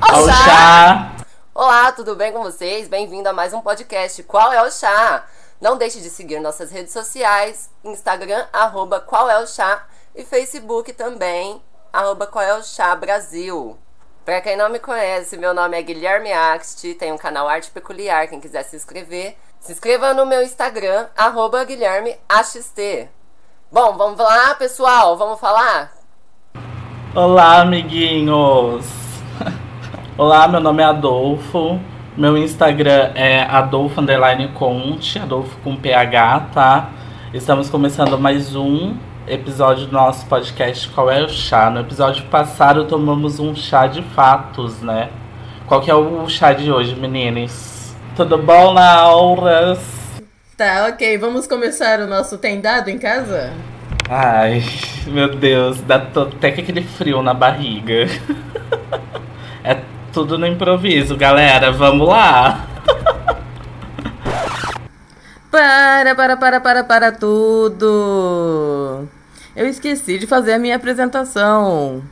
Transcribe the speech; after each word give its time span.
Ao 0.00 0.28
chá! 0.28 1.12
Olá, 1.52 1.90
tudo 1.90 2.14
bem 2.14 2.32
com 2.32 2.40
vocês? 2.40 2.86
Bem-vindo 2.86 3.28
a 3.28 3.32
mais 3.32 3.52
um 3.52 3.60
podcast 3.60 4.22
Qual 4.22 4.52
é 4.52 4.62
o 4.62 4.70
Chá? 4.70 5.26
Não 5.60 5.76
deixe 5.76 6.00
de 6.00 6.08
seguir 6.08 6.38
nossas 6.38 6.70
redes 6.70 6.92
sociais, 6.92 7.68
Instagram, 7.82 8.46
arroba 8.52 9.00
Qual 9.00 9.28
é 9.28 9.40
o 9.40 9.46
Chá 9.48 9.88
e 10.14 10.24
Facebook 10.24 10.92
também, 10.92 11.60
arroba 11.92 12.28
Qual 12.28 12.44
é 12.44 12.54
o 12.54 12.62
Chá 12.62 12.94
Brasil. 12.94 13.76
Pra 14.24 14.40
quem 14.40 14.56
não 14.56 14.70
me 14.70 14.78
conhece, 14.78 15.36
meu 15.36 15.52
nome 15.52 15.76
é 15.76 15.82
Guilherme 15.82 16.32
Axt, 16.32 16.94
tenho 16.94 17.16
um 17.16 17.18
canal 17.18 17.48
Arte 17.48 17.72
Peculiar, 17.72 18.28
quem 18.28 18.40
quiser 18.40 18.62
se 18.62 18.76
inscrever, 18.76 19.36
se 19.58 19.72
inscreva 19.72 20.14
no 20.14 20.24
meu 20.26 20.42
Instagram, 20.42 21.08
arroba 21.16 21.64
Guilherme 21.64 22.16
AXT. 22.28 23.08
Bom, 23.72 23.96
vamos 23.96 24.18
lá, 24.18 24.54
pessoal, 24.54 25.16
vamos 25.16 25.40
falar? 25.40 25.93
Olá, 27.14 27.60
amiguinhos! 27.60 28.84
Olá, 30.18 30.48
meu 30.48 30.58
nome 30.58 30.82
é 30.82 30.86
Adolfo. 30.86 31.78
Meu 32.16 32.36
Instagram 32.36 33.12
é 33.14 33.42
Adolfo 33.42 34.00
Underline 34.00 34.48
Conte, 34.48 35.20
Adolfo 35.20 35.56
com 35.62 35.76
PH, 35.76 36.40
tá? 36.52 36.90
Estamos 37.32 37.70
começando 37.70 38.18
mais 38.18 38.56
um 38.56 38.96
episódio 39.28 39.86
do 39.86 39.92
nosso 39.92 40.26
podcast 40.26 40.88
Qual 40.88 41.08
é 41.08 41.22
o 41.22 41.28
Chá? 41.28 41.70
No 41.70 41.82
episódio 41.82 42.24
passado 42.24 42.84
tomamos 42.86 43.38
um 43.38 43.54
chá 43.54 43.86
de 43.86 44.02
fatos, 44.02 44.82
né? 44.82 45.08
Qual 45.68 45.80
que 45.80 45.92
é 45.92 45.94
o 45.94 46.28
chá 46.28 46.52
de 46.52 46.72
hoje, 46.72 46.96
meninas? 46.96 47.94
Tudo 48.16 48.36
bom, 48.38 48.72
Lauras? 48.72 49.78
Tá, 50.56 50.88
ok. 50.88 51.16
Vamos 51.18 51.46
começar 51.46 52.00
o 52.00 52.08
nosso 52.08 52.38
Tem 52.38 52.60
Dado 52.60 52.88
em 52.88 52.98
casa? 52.98 53.52
Ai, 54.08 54.62
meu 55.06 55.34
Deus, 55.34 55.80
dá 55.80 55.96
até 55.96 56.50
que 56.50 56.60
aquele 56.60 56.82
frio 56.82 57.22
na 57.22 57.32
barriga. 57.32 58.06
é 59.64 59.80
tudo 60.12 60.36
no 60.38 60.46
improviso, 60.46 61.16
galera. 61.16 61.72
Vamos 61.72 62.08
lá! 62.08 62.66
Para, 65.50 66.14
para, 66.14 66.36
para, 66.36 66.60
para, 66.60 66.84
para 66.84 67.12
tudo! 67.12 69.08
Eu 69.56 69.68
esqueci 69.68 70.18
de 70.18 70.26
fazer 70.26 70.52
a 70.52 70.58
minha 70.58 70.76
apresentação. 70.76 72.02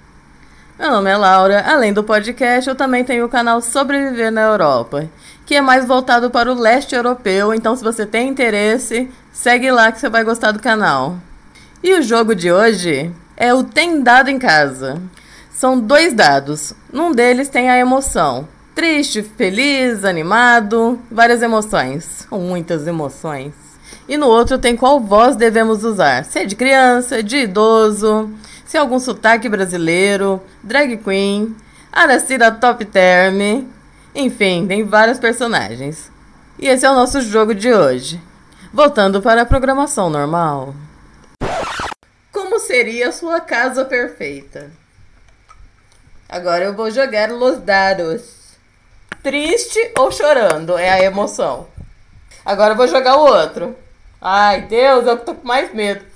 Meu 0.78 0.90
nome 0.92 1.10
é 1.10 1.16
Laura. 1.16 1.62
Além 1.66 1.92
do 1.92 2.02
podcast, 2.02 2.70
eu 2.70 2.74
também 2.74 3.04
tenho 3.04 3.26
o 3.26 3.28
canal 3.28 3.60
Sobreviver 3.60 4.32
na 4.32 4.42
Europa, 4.42 5.08
que 5.44 5.56
é 5.56 5.60
mais 5.60 5.84
voltado 5.84 6.30
para 6.30 6.50
o 6.50 6.58
leste 6.58 6.94
europeu. 6.94 7.52
Então, 7.52 7.76
se 7.76 7.84
você 7.84 8.06
tem 8.06 8.28
interesse, 8.28 9.10
segue 9.30 9.70
lá 9.70 9.92
que 9.92 10.00
você 10.00 10.08
vai 10.08 10.24
gostar 10.24 10.52
do 10.52 10.60
canal. 10.60 11.18
E 11.84 11.94
o 11.94 12.02
jogo 12.02 12.32
de 12.32 12.52
hoje 12.52 13.10
é 13.36 13.52
o 13.52 13.64
Tem 13.64 14.00
Dado 14.04 14.30
em 14.30 14.38
Casa. 14.38 15.02
São 15.50 15.80
dois 15.80 16.14
dados. 16.14 16.72
Num 16.92 17.10
deles 17.10 17.48
tem 17.48 17.68
a 17.68 17.76
emoção. 17.76 18.46
Triste, 18.72 19.20
feliz, 19.20 20.04
animado, 20.04 20.96
várias 21.10 21.42
emoções. 21.42 22.24
Muitas 22.30 22.86
emoções. 22.86 23.52
E 24.08 24.16
no 24.16 24.28
outro 24.28 24.60
tem 24.60 24.76
qual 24.76 25.00
voz 25.00 25.34
devemos 25.34 25.82
usar. 25.82 26.24
Se 26.24 26.38
é 26.38 26.44
de 26.44 26.54
criança, 26.54 27.20
de 27.20 27.38
idoso, 27.38 28.30
se 28.64 28.76
é 28.76 28.80
algum 28.80 29.00
sotaque 29.00 29.48
brasileiro, 29.48 30.40
drag 30.62 30.98
queen, 30.98 31.56
Aracida 31.92 32.52
Top 32.52 32.84
Term. 32.84 33.64
Enfim, 34.14 34.66
tem 34.68 34.84
vários 34.84 35.18
personagens. 35.18 36.12
E 36.60 36.68
esse 36.68 36.86
é 36.86 36.90
o 36.92 36.94
nosso 36.94 37.20
jogo 37.22 37.52
de 37.52 37.74
hoje. 37.74 38.20
Voltando 38.72 39.20
para 39.20 39.42
a 39.42 39.46
programação 39.46 40.08
normal. 40.08 40.72
Como 42.32 42.58
seria 42.58 43.10
a 43.10 43.12
sua 43.12 43.42
casa 43.42 43.84
perfeita? 43.84 44.70
Agora 46.26 46.64
eu 46.64 46.74
vou 46.74 46.90
jogar 46.90 47.30
los 47.30 47.58
dados. 47.58 48.56
Triste 49.22 49.92
ou 49.98 50.10
chorando 50.10 50.78
é 50.78 50.88
a 50.88 51.04
emoção. 51.04 51.66
Agora 52.42 52.72
eu 52.72 52.76
vou 52.76 52.88
jogar 52.88 53.18
o 53.18 53.26
outro. 53.26 53.76
Ai, 54.18 54.62
Deus, 54.62 55.06
eu 55.06 55.18
tô 55.18 55.34
com 55.34 55.46
mais 55.46 55.74
medo. 55.74 56.06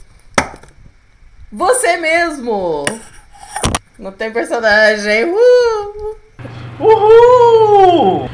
Você 1.52 1.98
mesmo! 1.98 2.86
Não 3.98 4.10
tem 4.10 4.32
personagem. 4.32 5.24
Uh! 5.24 6.16
Uhul! 6.80 8.30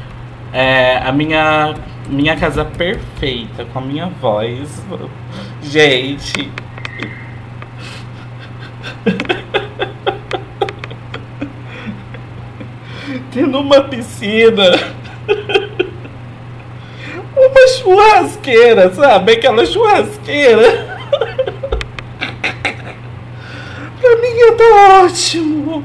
É 0.53 0.99
a 0.99 1.11
minha, 1.11 1.75
minha 2.07 2.39
casa 2.39 2.63
perfeita, 2.63 3.65
com 3.65 3.79
a 3.79 3.81
minha 3.81 4.07
voz. 4.07 4.69
Gente. 5.61 6.49
Tendo 13.31 13.59
uma 13.59 13.81
piscina. 13.81 14.63
Uma 17.35 17.67
churrasqueira, 17.67 18.93
sabe? 18.93 19.33
Aquela 19.33 19.65
churrasqueira. 19.65 20.93
Pra 23.99 24.15
mim 24.17 24.27
ia 24.27 24.55
tá 24.57 25.03
ótimo. 25.05 25.83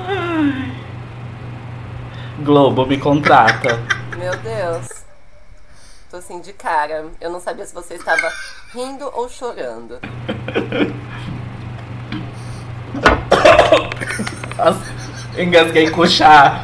Ai. 0.00 0.72
Globo, 2.38 2.86
me 2.86 2.98
contrata. 2.98 3.78
Meu 4.16 4.34
Deus. 4.38 5.04
Tô 6.10 6.16
assim 6.16 6.40
de 6.40 6.52
cara. 6.52 7.06
Eu 7.20 7.30
não 7.30 7.40
sabia 7.40 7.66
se 7.66 7.74
você 7.74 7.94
estava 7.94 8.32
rindo 8.72 9.10
ou 9.14 9.28
chorando. 9.28 9.98
Engasguei 15.38 15.90
com 15.90 16.06
chá. 16.06 16.62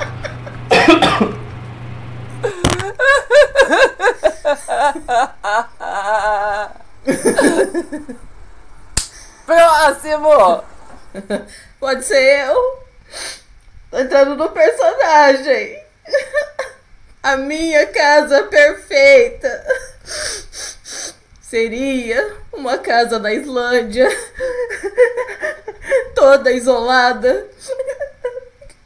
Próximo! 9.45 10.65
Pode 11.79 12.05
ser 12.05 12.47
eu. 12.49 12.83
Tô 13.91 13.99
entrando 13.99 14.37
no 14.37 14.49
personagem. 14.51 15.83
A 17.23 17.37
minha 17.37 17.87
casa 17.87 18.45
perfeita 18.45 19.65
seria 21.41 22.37
uma 22.53 22.79
casa 22.79 23.19
na 23.19 23.33
Islândia, 23.33 24.09
toda 26.15 26.51
isolada, 26.53 27.49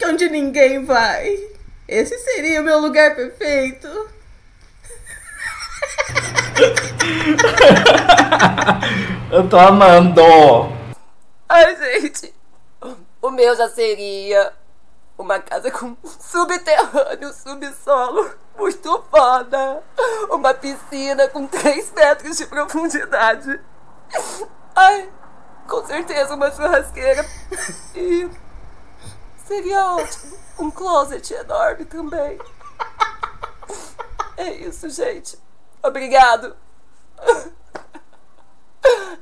onde 0.04 0.28
ninguém 0.28 0.84
vai. 0.84 1.38
Esse 1.88 2.18
seria 2.18 2.60
o 2.60 2.64
meu 2.64 2.80
lugar 2.80 3.14
perfeito. 3.14 3.88
Eu 9.30 9.48
tô 9.48 9.58
amando. 9.58 10.22
Ai, 11.48 11.76
gente. 11.76 12.34
O 13.22 13.30
meu 13.30 13.56
já 13.56 13.68
seria 13.68 14.52
uma 15.18 15.38
casa 15.38 15.70
com 15.70 15.96
subterrâneo, 16.04 17.32
subsolo. 17.32 18.30
Muito 18.56 19.04
foda. 19.10 19.82
Uma 20.30 20.54
piscina 20.54 21.28
com 21.28 21.46
3 21.46 21.92
metros 21.92 22.36
de 22.36 22.46
profundidade. 22.46 23.60
Ai, 24.74 25.08
com 25.66 25.84
certeza 25.86 26.34
uma 26.34 26.50
churrasqueira. 26.50 27.24
E 27.94 28.28
seria 29.46 29.84
ótimo. 29.92 30.36
Um 30.58 30.70
closet 30.70 31.34
enorme 31.34 31.84
também. 31.84 32.38
É 34.36 34.50
isso, 34.50 34.88
gente. 34.88 35.38
Obrigado. 35.82 36.56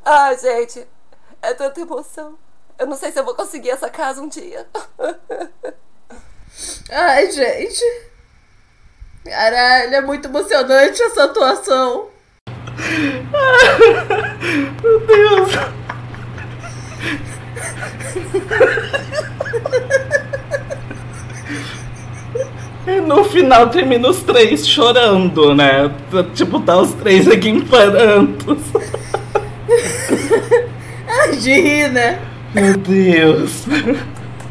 Ai, 0.04 0.38
gente. 0.38 0.86
É 1.42 1.54
tanta 1.54 1.80
emoção. 1.80 2.38
Eu 2.78 2.86
não 2.86 2.96
sei 2.96 3.12
se 3.12 3.18
eu 3.18 3.24
vou 3.24 3.34
conseguir 3.34 3.70
essa 3.70 3.88
casa 3.88 4.20
um 4.20 4.28
dia. 4.28 4.66
Ai, 6.90 7.30
gente. 7.30 7.84
Caralho, 9.24 9.94
é 9.94 10.00
muito 10.00 10.28
emocionante 10.28 11.02
essa 11.02 11.24
atuação. 11.24 12.10
Meu 14.82 15.00
Deus. 15.00 15.73
E 22.86 23.00
no 23.00 23.24
final 23.24 23.70
termina 23.70 24.10
os 24.10 24.22
três 24.22 24.68
chorando, 24.68 25.54
né? 25.54 25.90
Tipo, 26.34 26.60
tá 26.60 26.76
os 26.76 26.92
três 26.92 27.26
aqui 27.26 27.48
em 27.48 27.62
prantos. 27.62 28.58
Ai, 31.08 31.36
de 31.36 31.60
rir, 31.60 31.90
né? 31.90 32.20
Meu 32.52 32.76
Deus. 32.76 33.64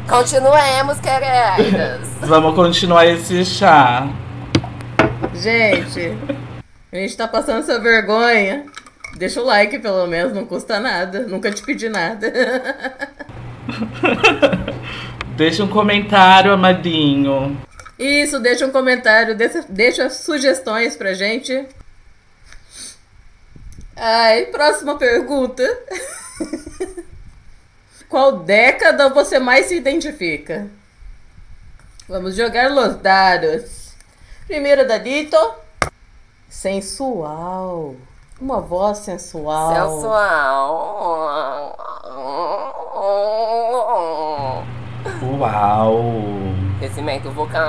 Continuemos, 0.08 0.98
queridas. 0.98 2.00
Vamos 2.22 2.54
continuar 2.56 3.06
esse 3.06 3.44
chá. 3.44 4.08
Gente, 5.32 6.12
a 6.92 6.96
gente 6.96 7.16
tá 7.16 7.28
passando 7.28 7.60
essa 7.60 7.78
vergonha. 7.78 8.66
Deixa 9.16 9.40
o 9.40 9.44
like, 9.44 9.78
pelo 9.78 10.08
menos, 10.08 10.32
não 10.32 10.44
custa 10.44 10.80
nada. 10.80 11.20
Nunca 11.20 11.52
te 11.52 11.62
pedi 11.62 11.88
nada. 11.88 12.32
Deixa 15.36 15.64
um 15.64 15.68
comentário, 15.68 16.52
amadinho. 16.52 17.56
Isso, 17.98 18.40
deixa 18.40 18.66
um 18.66 18.70
comentário, 18.70 19.36
deixa, 19.36 19.64
deixa 19.68 20.10
sugestões 20.10 20.96
pra 20.96 21.14
gente. 21.14 21.66
Ai, 23.96 24.46
próxima 24.46 24.96
pergunta. 24.96 25.62
Qual 28.08 28.38
década 28.38 29.08
você 29.08 29.38
mais 29.38 29.66
se 29.66 29.76
identifica? 29.76 30.68
Vamos 32.08 32.36
jogar 32.36 32.70
los 32.70 32.96
dados. 32.96 33.92
Primeiro 34.46 34.86
da 34.86 34.98
Dito. 34.98 35.36
Sensual. 36.48 37.96
Uma 38.40 38.60
voz 38.60 38.98
sensual. 38.98 39.94
Sensual. 39.94 41.04
Uau! 45.38 46.14
Crescimento 46.78 47.30
vocal. 47.30 47.64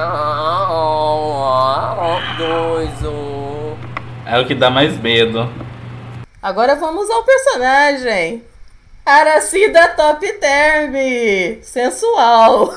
Dois, 2.37 3.03
um. 3.03 3.75
É 4.25 4.39
o 4.39 4.45
que 4.45 4.53
dá 4.53 4.69
mais 4.69 4.99
medo. 4.99 5.49
Agora 6.41 6.75
vamos 6.75 7.09
ao 7.09 7.23
personagem. 7.23 8.43
Aracida 9.05 9.89
Top 9.89 10.33
Term. 10.33 10.93
Sensual. 11.61 12.73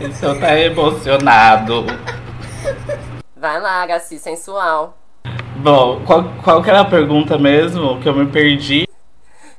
Então 0.00 0.38
tá 0.38 0.58
emocionado. 0.58 1.86
Vai 3.36 3.60
lá, 3.60 3.82
Agaci, 3.82 4.18
sensual. 4.18 4.96
Bom, 5.56 6.02
qual, 6.04 6.24
qual 6.42 6.62
que 6.62 6.70
era 6.70 6.80
a 6.80 6.84
pergunta 6.84 7.38
mesmo? 7.38 8.00
Que 8.00 8.08
eu 8.08 8.14
me 8.14 8.26
perdi. 8.26 8.86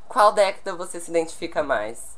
Qual 0.07 0.31
década 0.31 0.75
você 0.75 0.99
se 0.99 1.09
identifica 1.09 1.63
mais? 1.63 2.15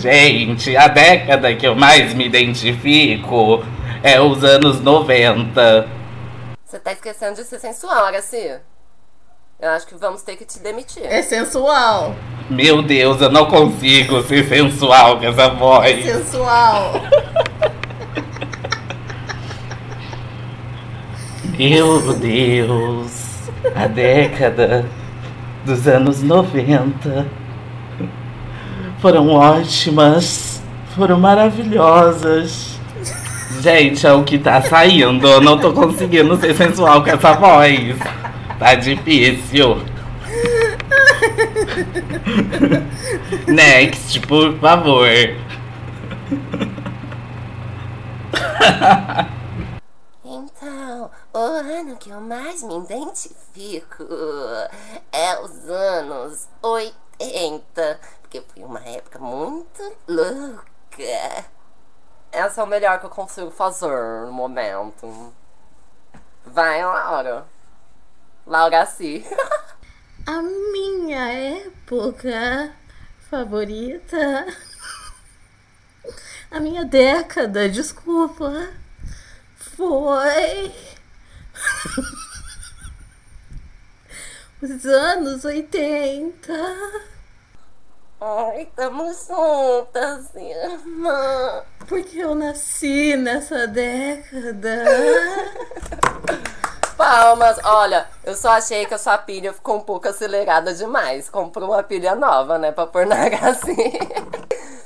Gente, 0.00 0.76
a 0.76 0.88
década 0.88 1.54
que 1.54 1.66
eu 1.66 1.74
mais 1.74 2.14
me 2.14 2.26
identifico 2.26 3.62
é 4.02 4.20
os 4.20 4.42
anos 4.44 4.80
90. 4.80 5.86
Você 6.64 6.78
tá 6.78 6.92
esquecendo 6.92 7.34
de 7.36 7.44
ser 7.44 7.58
sensual, 7.58 8.06
Agaci. 8.06 8.52
Eu 9.60 9.70
acho 9.70 9.86
que 9.86 9.94
vamos 9.94 10.22
ter 10.22 10.36
que 10.36 10.44
te 10.44 10.58
demitir. 10.58 11.04
É 11.04 11.22
sensual. 11.22 12.14
Meu 12.50 12.82
Deus, 12.82 13.20
eu 13.20 13.30
não 13.30 13.46
consigo 13.46 14.22
ser 14.24 14.46
sensual 14.48 15.18
com 15.18 15.24
essa 15.26 15.42
É 15.44 15.50
voz. 15.50 16.04
sensual. 16.04 16.92
Meu 21.56 22.12
Deus, 22.14 23.12
a 23.74 23.86
década 23.86 24.84
dos 25.64 25.86
anos 25.86 26.22
90 26.22 27.26
foram 29.04 29.28
ótimas, 29.28 30.62
foram 30.96 31.20
maravilhosas. 31.20 32.78
Gente, 33.60 34.06
é 34.06 34.12
o 34.14 34.24
que 34.24 34.38
tá 34.38 34.62
saindo, 34.62 35.28
eu 35.28 35.42
não 35.42 35.58
tô 35.58 35.74
conseguindo 35.74 36.34
ser 36.40 36.54
sensual 36.56 37.04
com 37.04 37.10
essa 37.10 37.34
voz. 37.34 37.98
Tá 38.58 38.74
difícil. 38.74 39.76
Next, 43.46 44.20
por 44.20 44.56
favor. 44.58 45.06
Então, 50.24 51.10
o 51.34 51.38
ano 51.38 51.96
que 51.96 52.08
eu 52.08 52.22
mais 52.22 52.62
me 52.62 52.78
identifico 52.78 54.04
é 55.12 55.38
os 55.42 55.68
anos 55.68 56.48
80, 56.62 58.00
porque 58.40 58.52
foi 58.52 58.64
uma 58.64 58.80
época 58.80 59.18
muito 59.18 59.96
louca. 60.08 61.44
Essa 62.32 62.60
é 62.60 62.64
o 62.64 62.66
melhor 62.66 62.98
que 62.98 63.06
eu 63.06 63.10
consigo 63.10 63.50
fazer 63.50 64.26
no 64.26 64.32
momento. 64.32 65.32
Vai, 66.44 66.84
Laura. 66.84 67.46
Laura 68.46 68.84
Si. 68.86 69.24
A 70.26 70.42
minha 70.42 71.32
época 71.32 72.74
favorita. 73.30 74.46
A 76.50 76.60
minha 76.60 76.84
década, 76.84 77.68
desculpa. 77.68 78.68
Foi. 79.56 80.72
Os 84.62 84.86
anos 84.86 85.44
80. 85.44 87.13
Ai, 88.20 88.68
tamo 88.74 89.12
juntas, 89.12 90.34
irmã. 90.34 91.62
Porque 91.86 92.18
eu 92.18 92.34
nasci 92.34 93.16
nessa 93.16 93.66
década. 93.66 94.84
Palmas, 96.96 97.58
olha, 97.64 98.06
eu 98.24 98.34
só 98.34 98.50
achei 98.50 98.86
que 98.86 98.94
a 98.94 98.98
sua 98.98 99.18
pilha 99.18 99.52
ficou 99.52 99.76
um 99.76 99.80
pouco 99.80 100.08
acelerada 100.08 100.72
demais. 100.72 101.28
Comprou 101.28 101.70
uma 101.70 101.82
pilha 101.82 102.14
nova, 102.14 102.56
né, 102.56 102.72
pra 102.72 102.86
pôr 102.86 103.04
na 103.04 103.16
gracinha. 103.28 104.00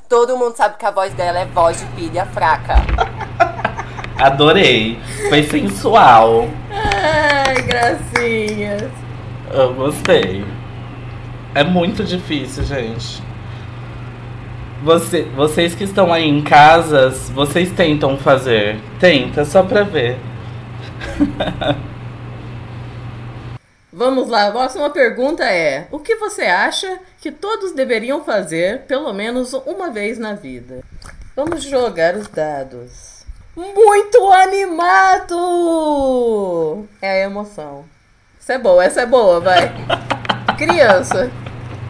Todo 0.08 0.36
mundo 0.36 0.56
sabe 0.56 0.78
que 0.78 0.86
a 0.86 0.90
voz 0.90 1.12
dela 1.14 1.40
é 1.40 1.44
voz 1.44 1.78
de 1.78 1.86
pilha 1.92 2.26
fraca. 2.26 2.76
Adorei. 4.18 4.98
Foi 5.28 5.44
sensual. 5.44 6.46
Ai, 6.72 7.62
gracinhas. 7.62 8.90
Eu 9.52 9.74
gostei. 9.74 10.44
É 11.54 11.64
muito 11.64 12.04
difícil, 12.04 12.64
gente. 12.64 13.22
Você, 14.82 15.22
vocês 15.22 15.74
que 15.74 15.84
estão 15.84 16.12
aí 16.12 16.28
em 16.28 16.42
casas, 16.42 17.30
vocês 17.30 17.72
tentam 17.72 18.16
fazer. 18.16 18.78
Tenta, 19.00 19.44
só 19.44 19.62
pra 19.62 19.82
ver. 19.82 20.18
Vamos 23.92 24.28
lá, 24.28 24.46
a 24.46 24.52
próxima 24.52 24.88
pergunta 24.90 25.44
é: 25.44 25.88
O 25.90 25.98
que 25.98 26.14
você 26.16 26.42
acha 26.42 27.00
que 27.20 27.32
todos 27.32 27.72
deveriam 27.72 28.22
fazer 28.22 28.82
pelo 28.82 29.12
menos 29.12 29.52
uma 29.52 29.90
vez 29.90 30.18
na 30.18 30.34
vida? 30.34 30.84
Vamos 31.34 31.64
jogar 31.64 32.14
os 32.14 32.28
dados. 32.28 33.24
Muito 33.56 34.30
animado! 34.30 35.36
É 37.02 37.22
a 37.22 37.26
emoção. 37.26 37.84
Essa 38.40 38.52
é 38.52 38.58
boa, 38.58 38.84
essa 38.84 39.00
é 39.00 39.06
boa, 39.06 39.40
vai. 39.40 39.72
Criança. 40.58 41.30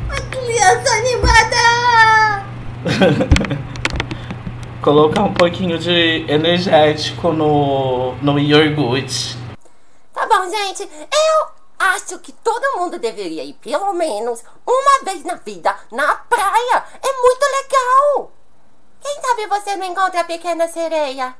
Uma 0.04 0.20
criança 0.30 0.94
animada! 0.94 2.46
Colocar 4.84 5.22
um 5.22 5.32
pouquinho 5.32 5.78
de 5.78 6.26
energético 6.28 7.32
no, 7.32 8.14
no 8.16 8.38
iogurte. 8.38 9.38
Tá 10.12 10.26
bom, 10.26 10.50
gente. 10.50 10.82
Eu 10.82 11.48
acho 11.78 12.18
que 12.18 12.30
todo 12.30 12.78
mundo 12.78 12.98
deveria 12.98 13.42
ir 13.42 13.54
pelo 13.54 13.94
menos 13.94 14.44
uma 14.66 15.02
vez 15.02 15.24
na 15.24 15.36
vida 15.36 15.74
na 15.90 16.16
praia. 16.16 16.84
É 17.02 17.22
muito 17.22 17.46
legal. 17.46 18.30
Quem 19.00 19.18
sabe 19.22 19.46
você 19.46 19.76
não 19.76 19.86
encontra 19.86 20.20
a 20.20 20.24
pequena 20.24 20.68
sereia? 20.68 21.34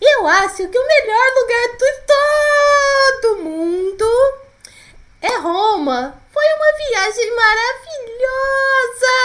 Eu 0.00 0.26
acho 0.26 0.56
que 0.56 0.76
o 0.76 0.86
melhor 0.88 1.34
lugar 1.36 1.68
de 1.78 1.92
todo 3.22 3.44
mundo 3.44 4.47
é 5.22 5.38
Roma. 5.38 6.14
Foi 6.32 6.44
uma 6.56 6.72
viagem 6.76 7.36
maravilhosa! 7.36 9.16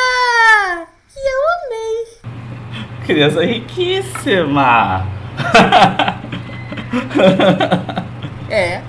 Que 1.13 1.19
eu 1.19 1.41
amei. 1.65 2.07
Criança 3.05 3.45
riquíssima. 3.45 5.05
É. 8.53 8.81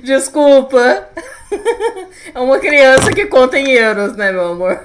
Desculpa. 0.02 1.08
É 2.34 2.40
uma 2.40 2.58
criança 2.58 3.12
que 3.12 3.26
conta 3.26 3.58
em 3.58 3.70
euros, 3.70 4.16
né, 4.16 4.32
meu 4.32 4.52
amor? 4.52 4.80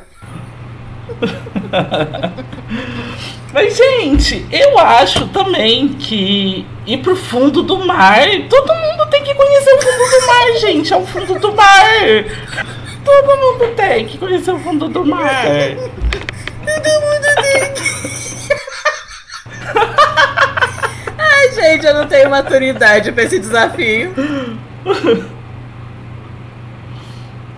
Mas, 3.53 3.77
gente, 3.77 4.45
eu 4.51 4.77
acho 4.77 5.29
também 5.29 5.87
que 5.89 6.67
ir 6.85 6.97
pro 6.97 7.15
fundo 7.15 7.63
do 7.63 7.79
mar, 7.79 8.27
todo 8.49 8.75
mundo 8.75 9.09
tem 9.09 9.23
que 9.23 9.33
gente. 10.69 10.93
É 10.93 10.97
o 10.97 11.05
fundo 11.05 11.39
do 11.39 11.55
mar. 11.55 11.83
Todo 13.03 13.37
mundo 13.37 13.75
tem 13.75 14.05
que 14.05 14.17
conhecer 14.17 14.51
o 14.51 14.59
fundo 14.59 14.87
do 14.87 15.05
mar. 15.05 15.45
Todo 16.65 16.89
mundo 17.01 17.27
tem 17.41 17.73
que. 17.73 17.89
Ai, 21.17 21.51
gente, 21.53 21.85
eu 21.85 21.93
não 21.93 22.07
tenho 22.07 22.29
maturidade 22.29 23.11
pra 23.11 23.23
esse 23.23 23.39
desafio. 23.39 24.13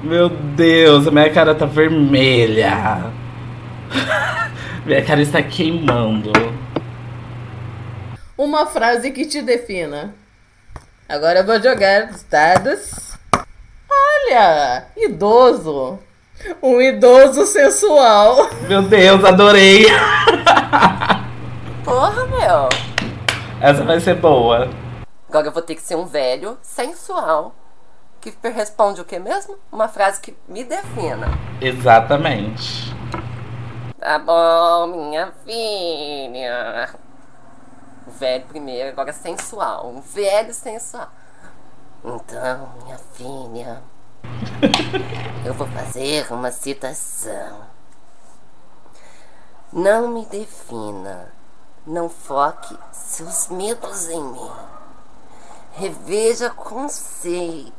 Meu 0.03 0.29
Deus, 0.29 1.07
a 1.07 1.11
minha 1.11 1.29
cara 1.29 1.53
tá 1.53 1.65
vermelha. 1.65 3.11
Minha 4.85 5.03
cara 5.03 5.21
está 5.21 5.43
queimando. 5.43 6.31
Uma 8.37 8.65
frase 8.65 9.11
que 9.11 9.25
te 9.25 9.41
defina. 9.41 10.15
Agora 11.11 11.39
eu 11.39 11.45
vou 11.45 11.61
jogar 11.61 12.09
os 12.09 12.23
dados. 12.23 13.17
Olha, 13.91 14.85
idoso. 14.95 15.99
Um 16.63 16.79
idoso 16.81 17.45
sensual. 17.45 18.49
Meu 18.69 18.81
Deus, 18.81 19.21
adorei. 19.25 19.87
Porra, 21.83 22.25
meu. 22.27 22.69
Essa 23.59 23.83
vai 23.83 23.99
ser 23.99 24.15
boa. 24.15 24.69
Agora 25.27 25.47
eu 25.47 25.51
vou 25.51 25.61
ter 25.61 25.75
que 25.75 25.81
ser 25.81 25.97
um 25.97 26.05
velho 26.05 26.57
sensual. 26.61 27.55
Que 28.21 28.33
responde 28.47 29.01
o 29.01 29.05
que 29.05 29.19
mesmo? 29.19 29.57
Uma 29.69 29.89
frase 29.89 30.21
que 30.21 30.33
me 30.47 30.63
defina. 30.63 31.27
Exatamente. 31.59 32.95
Tá 33.99 34.17
bom, 34.17 34.87
minha 34.87 35.33
filha. 35.45 36.89
Velho 38.21 38.45
primeiro, 38.45 38.89
agora 38.89 39.11
sensual. 39.11 39.87
Um 39.87 39.99
velho 39.99 40.53
sensual. 40.53 41.09
Então, 42.05 42.69
minha 42.83 42.99
filha. 43.15 43.81
eu 45.43 45.55
vou 45.55 45.65
fazer 45.65 46.31
uma 46.31 46.51
citação. 46.51 47.61
Não 49.73 50.09
me 50.09 50.23
defina. 50.27 51.33
Não 51.87 52.07
foque 52.07 52.77
seus 52.91 53.47
medos 53.47 54.07
em 54.07 54.23
mim. 54.23 54.51
Reveja 55.71 56.51
conceitos 56.51 57.71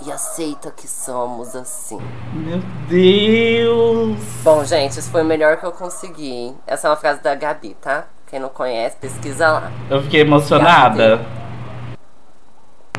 e 0.00 0.10
aceita 0.10 0.70
que 0.70 0.88
somos 0.88 1.54
assim. 1.54 2.00
Meu 2.32 2.60
Deus. 2.88 4.18
Bom, 4.42 4.64
gente, 4.64 4.98
isso 4.98 5.10
foi 5.10 5.20
o 5.20 5.26
melhor 5.26 5.58
que 5.58 5.66
eu 5.66 5.72
consegui. 5.72 6.56
Essa 6.66 6.88
é 6.88 6.90
uma 6.90 6.96
frase 6.96 7.20
da 7.20 7.34
Gabi, 7.34 7.74
tá? 7.74 8.06
Quem 8.28 8.38
não 8.38 8.50
conhece, 8.50 8.96
pesquisa 8.96 9.50
lá. 9.50 9.72
Eu 9.88 10.02
fiquei 10.02 10.20
emocionada. 10.20 11.24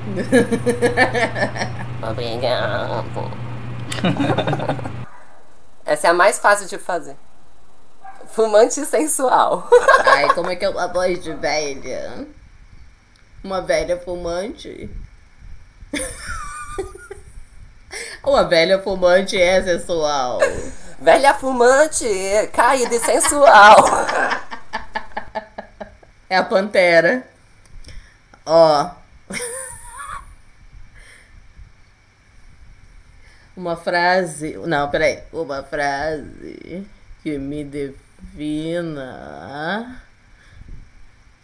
Obrigado. 2.02 3.32
Essa 5.86 6.08
é 6.08 6.10
a 6.10 6.14
mais 6.14 6.40
fácil 6.40 6.68
de 6.68 6.80
fazer. 6.80 7.16
Fumante 8.28 8.84
sensual. 8.86 9.68
Ai, 10.06 10.34
como 10.34 10.50
é 10.50 10.56
que 10.56 10.66
é 10.66 10.70
uma 10.70 10.88
voz 10.88 11.24
de 11.24 11.34
velha? 11.34 12.28
Uma 13.44 13.62
velha 13.62 14.00
fumante? 14.00 14.90
Uma 18.24 18.44
velha 18.44 18.82
fumante 18.82 19.40
é 19.40 19.62
sensual. 19.62 20.40
Velha 21.00 21.36
fumante, 21.36 22.08
caída 22.52 22.96
e 22.96 23.00
sensual. 23.00 23.78
É 26.30 26.38
a 26.38 26.44
pantera. 26.44 27.24
Ó. 28.46 28.92
Uma 33.58 33.76
frase. 33.76 34.56
Não, 34.66 34.90
peraí. 34.90 35.20
Uma 35.34 35.64
frase 35.64 36.88
que 37.24 37.38
me 37.38 37.64
defina. 37.64 39.22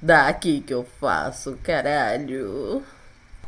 Daqui 0.01 0.62
que 0.62 0.74
eu 0.74 0.88
faço, 1.00 1.58
caralho. 1.63 2.84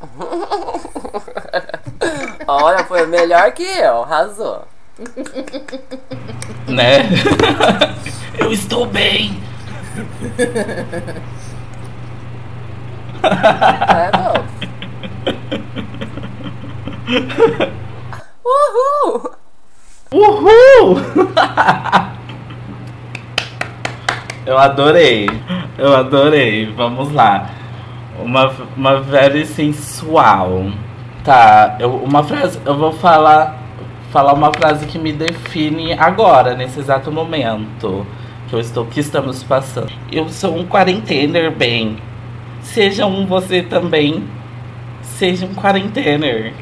Olha, 2.48 2.84
foi 2.86 3.06
melhor 3.06 3.51
que 3.51 3.63
eu, 3.63 4.03
arrasou. 4.03 4.67
Né? 6.67 7.03
Eu 8.39 8.51
estou 8.51 8.88
bem. 8.88 9.39
É 13.24 14.12
bom. 14.12 14.34
Uhul! 18.46 19.32
Uhul! 20.12 20.98
Eu 24.48 24.58
adorei. 24.58 25.30
Eu 25.77 25.94
adorei. 25.94 26.72
Vamos 26.72 27.12
lá. 27.12 27.50
Uma, 28.18 28.50
uma 28.77 29.01
velha 29.01 29.46
sensual. 29.46 30.72
Tá, 31.22 31.75
eu, 31.80 31.98
uma 31.98 32.24
frase. 32.24 32.58
Eu 32.66 32.77
vou 32.77 32.94
falar. 32.94 33.58
Falar 34.10 34.32
uma 34.32 34.54
frase 34.54 34.86
que 34.86 34.98
me 34.98 35.12
define 35.12 35.92
agora, 35.92 36.56
nesse 36.56 36.80
exato 36.80 37.12
momento. 37.12 38.08
Que 38.48 38.56
eu 38.56 38.60
estou. 38.60 38.86
Que 38.86 39.00
estamos 39.00 39.44
passando. 39.44 39.92
Eu 40.12 40.30
sou 40.30 40.56
um 40.56 40.66
quarentener 40.66 41.51
bem. 41.51 41.98
Seja 42.62 43.06
um 43.06 43.25
você 43.25 43.62
também. 43.62 44.27
Seja 45.01 45.46
um 45.46 45.54
quarentener. 45.54 46.54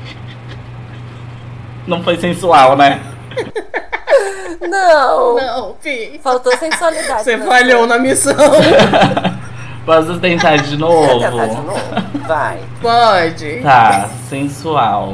Não 1.85 2.03
foi 2.03 2.17
sensual, 2.17 2.75
né? 2.75 3.01
Não! 4.61 5.35
Não, 5.35 5.73
Pi. 5.73 6.19
Faltou 6.23 6.55
sensualidade. 6.57 7.23
Você 7.23 7.37
né? 7.37 7.45
falhou 7.45 7.85
na 7.85 7.99
missão. 7.99 8.33
Posso 9.85 10.19
tentar 10.19 10.57
de 10.57 10.77
novo? 10.77 11.19
tentar 11.19 11.45
de 11.45 11.61
novo? 11.61 12.27
Vai. 12.27 12.59
Pode. 12.81 13.61
Tá, 13.61 14.09
sensual. 14.27 15.13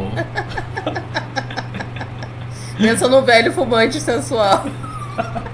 Pensa 2.77 3.09
no 3.09 3.21
velho 3.21 3.51
fumante 3.51 3.99
sensual. 3.99 4.63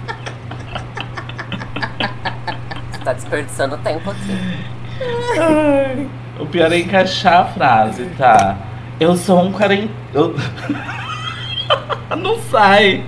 Você 2.94 2.97
tá 3.08 3.14
desperdiçando 3.14 3.78
tempo 3.78 4.12
aqui. 4.12 4.38
O 6.40 6.46
pior 6.46 6.72
é 6.74 6.80
encaixar 6.80 7.42
a 7.42 7.46
frase, 7.46 8.06
tá? 8.18 8.58
Eu 9.00 9.16
sou 9.16 9.44
um 9.44 9.52
quarenta. 9.54 9.94
Eu... 10.14 10.36
Não 12.18 12.38
sai. 12.42 13.06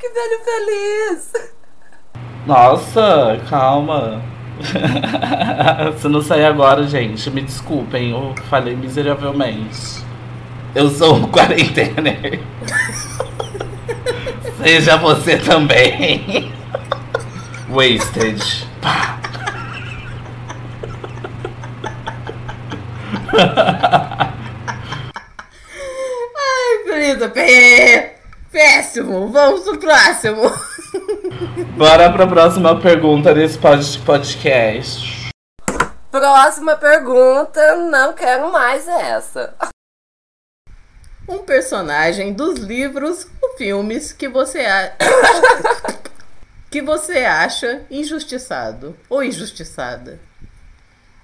Que 0.00 0.08
velho 0.08 0.40
feliz! 0.44 1.32
Nossa, 2.46 3.38
calma. 3.50 4.22
Se 5.98 6.08
não 6.08 6.22
sair 6.22 6.46
agora, 6.46 6.86
gente, 6.86 7.30
me 7.30 7.42
desculpem, 7.42 8.12
eu 8.12 8.34
falei 8.48 8.74
miseravelmente. 8.74 10.02
Eu 10.74 10.88
sou 10.88 11.16
um 11.16 11.28
quarentener. 11.28 12.40
Seja 14.62 14.96
você 14.96 15.36
também. 15.36 16.50
Wasted. 17.68 18.65
Pá. 18.80 19.18
Ai, 26.36 26.84
querida, 26.84 27.28
P. 27.28 28.14
Péssimo. 28.50 29.28
Vamos 29.30 29.62
pro 29.62 29.78
próximo. 29.78 30.42
Bora 31.76 32.12
pra 32.12 32.26
próxima 32.26 32.80
pergunta 32.80 33.34
desse 33.34 33.58
pod- 33.58 33.98
podcast. 34.04 35.30
Próxima 36.10 36.76
pergunta, 36.76 37.76
não 37.76 38.14
quero 38.14 38.50
mais 38.50 38.88
essa. 38.88 39.54
Um 41.28 41.38
personagem 41.38 42.32
dos 42.32 42.58
livros 42.58 43.26
ou 43.42 43.56
filmes 43.56 44.12
que 44.12 44.28
você 44.28 44.60
a... 44.60 44.92
que 46.70 46.82
você 46.82 47.18
acha 47.18 47.82
injustiçado 47.90 48.96
ou 49.08 49.22
injustiçada. 49.22 50.18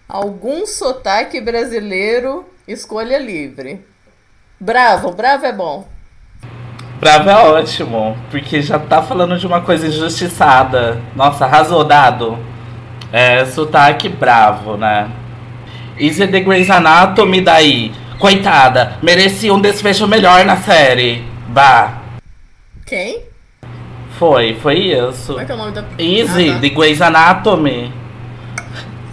Algum 0.09 0.67
sotaque 0.67 1.41
brasileiro, 1.41 2.45
escolha 2.67 3.19
livre. 3.19 3.85
Bravo, 4.61 5.13
bravo 5.13 5.47
é 5.47 5.53
bom. 5.53 5.89
Bravo 7.01 7.31
é 7.31 7.35
ótimo, 7.35 8.17
porque 8.31 8.63
já 8.63 8.79
tá 8.79 9.03
falando 9.03 9.37
de 9.37 9.47
uma 9.47 9.61
coisa 9.61 9.89
injustiçada. 9.89 11.01
Nossa, 11.17 11.45
arrasou, 11.45 11.83
dado. 11.83 12.39
É, 13.13 13.45
sotaque 13.45 14.09
bravo, 14.09 14.77
né? 14.77 15.11
Easy 15.99 16.27
the 16.27 16.41
Grey's 16.41 16.71
Anatomy 16.71 17.41
daí. 17.41 17.93
Coitada, 18.19 18.99
merecia 19.03 19.53
um 19.53 19.61
desfecho 19.61 20.07
melhor 20.07 20.45
na 20.45 20.57
série. 20.57 21.25
Bah, 21.49 22.03
Quem? 22.87 23.32
Foi, 24.23 24.55
foi 24.61 24.75
isso. 24.79 25.27
Como 25.33 25.41
é 25.41 25.45
que 25.45 25.51
é 25.51 25.55
o 25.55 25.59
nome 25.59 25.73
da 25.73 25.83
Easy, 25.99 26.51
Ah, 26.51 26.55
tá. 26.55 26.61
the 26.61 26.69
Grey's 26.69 27.01
Anatomy. 27.03 27.93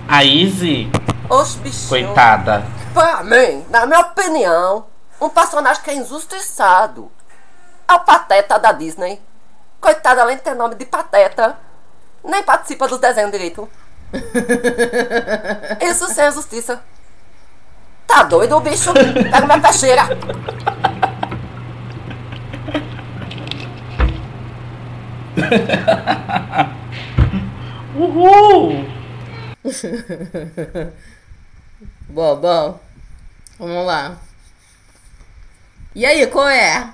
A 0.07 0.23
Easy, 0.23 0.87
Os 1.27 1.55
bichinhos. 1.55 1.89
coitada. 1.89 2.63
Pra 2.93 3.23
mim, 3.23 3.65
na 3.71 3.87
minha 3.87 4.01
opinião, 4.01 4.85
um 5.19 5.27
personagem 5.29 5.81
que 5.83 5.89
é 5.89 5.95
injustiçado 5.95 7.11
é 7.87 7.93
o 7.93 7.99
Pateta 8.01 8.59
da 8.59 8.71
Disney. 8.71 9.19
Coitado, 9.81 10.21
além 10.21 10.35
de 10.37 10.43
ter 10.43 10.53
nome 10.53 10.75
de 10.75 10.85
Pateta, 10.85 11.57
nem 12.23 12.43
participa 12.43 12.87
dos 12.87 12.99
desenhos 12.99 13.31
direito. 13.31 13.67
Isso 15.81 16.07
sem 16.13 16.25
a 16.25 16.31
justiça. 16.31 16.81
Tá 18.05 18.23
doido 18.23 18.57
o 18.57 18.59
bicho? 18.59 18.91
Pega 18.93 19.45
minha 19.45 19.59
peixeira. 19.59 20.03
Uhul! 27.95 28.85
Bom, 32.09 32.35
bom. 32.37 32.79
Vamos 33.59 33.85
lá. 33.85 34.17
E 35.93 36.05
aí, 36.05 36.25
qual 36.25 36.49
é? 36.49 36.91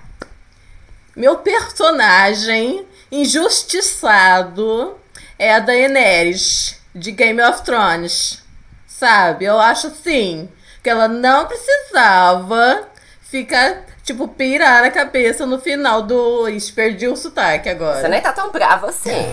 Meu 1.16 1.38
personagem 1.38 2.86
injustiçado 3.10 5.00
é 5.40 5.54
a 5.54 5.60
Daenerys 5.60 6.82
de 6.94 7.12
Game 7.12 7.42
of 7.42 7.64
Thrones. 7.64 8.44
Sabe? 8.86 9.46
Eu 9.46 9.58
acho 9.58 9.88
assim 9.88 10.50
que 10.84 10.90
ela 10.90 11.08
não 11.08 11.48
precisava 11.48 12.90
ficar, 13.22 13.86
tipo, 14.06 14.28
pirar 14.28 14.84
a 14.84 14.92
cabeça 14.92 15.46
no 15.46 15.60
final 15.60 16.04
do. 16.04 16.48
Ixi, 16.48 16.72
perdi 16.72 17.08
o 17.08 17.18
sotaque 17.18 17.68
agora. 17.68 18.00
Você 18.00 18.08
nem 18.08 18.22
tá 18.22 18.32
tão 18.32 18.52
brava 18.52 18.90
assim. 18.90 19.10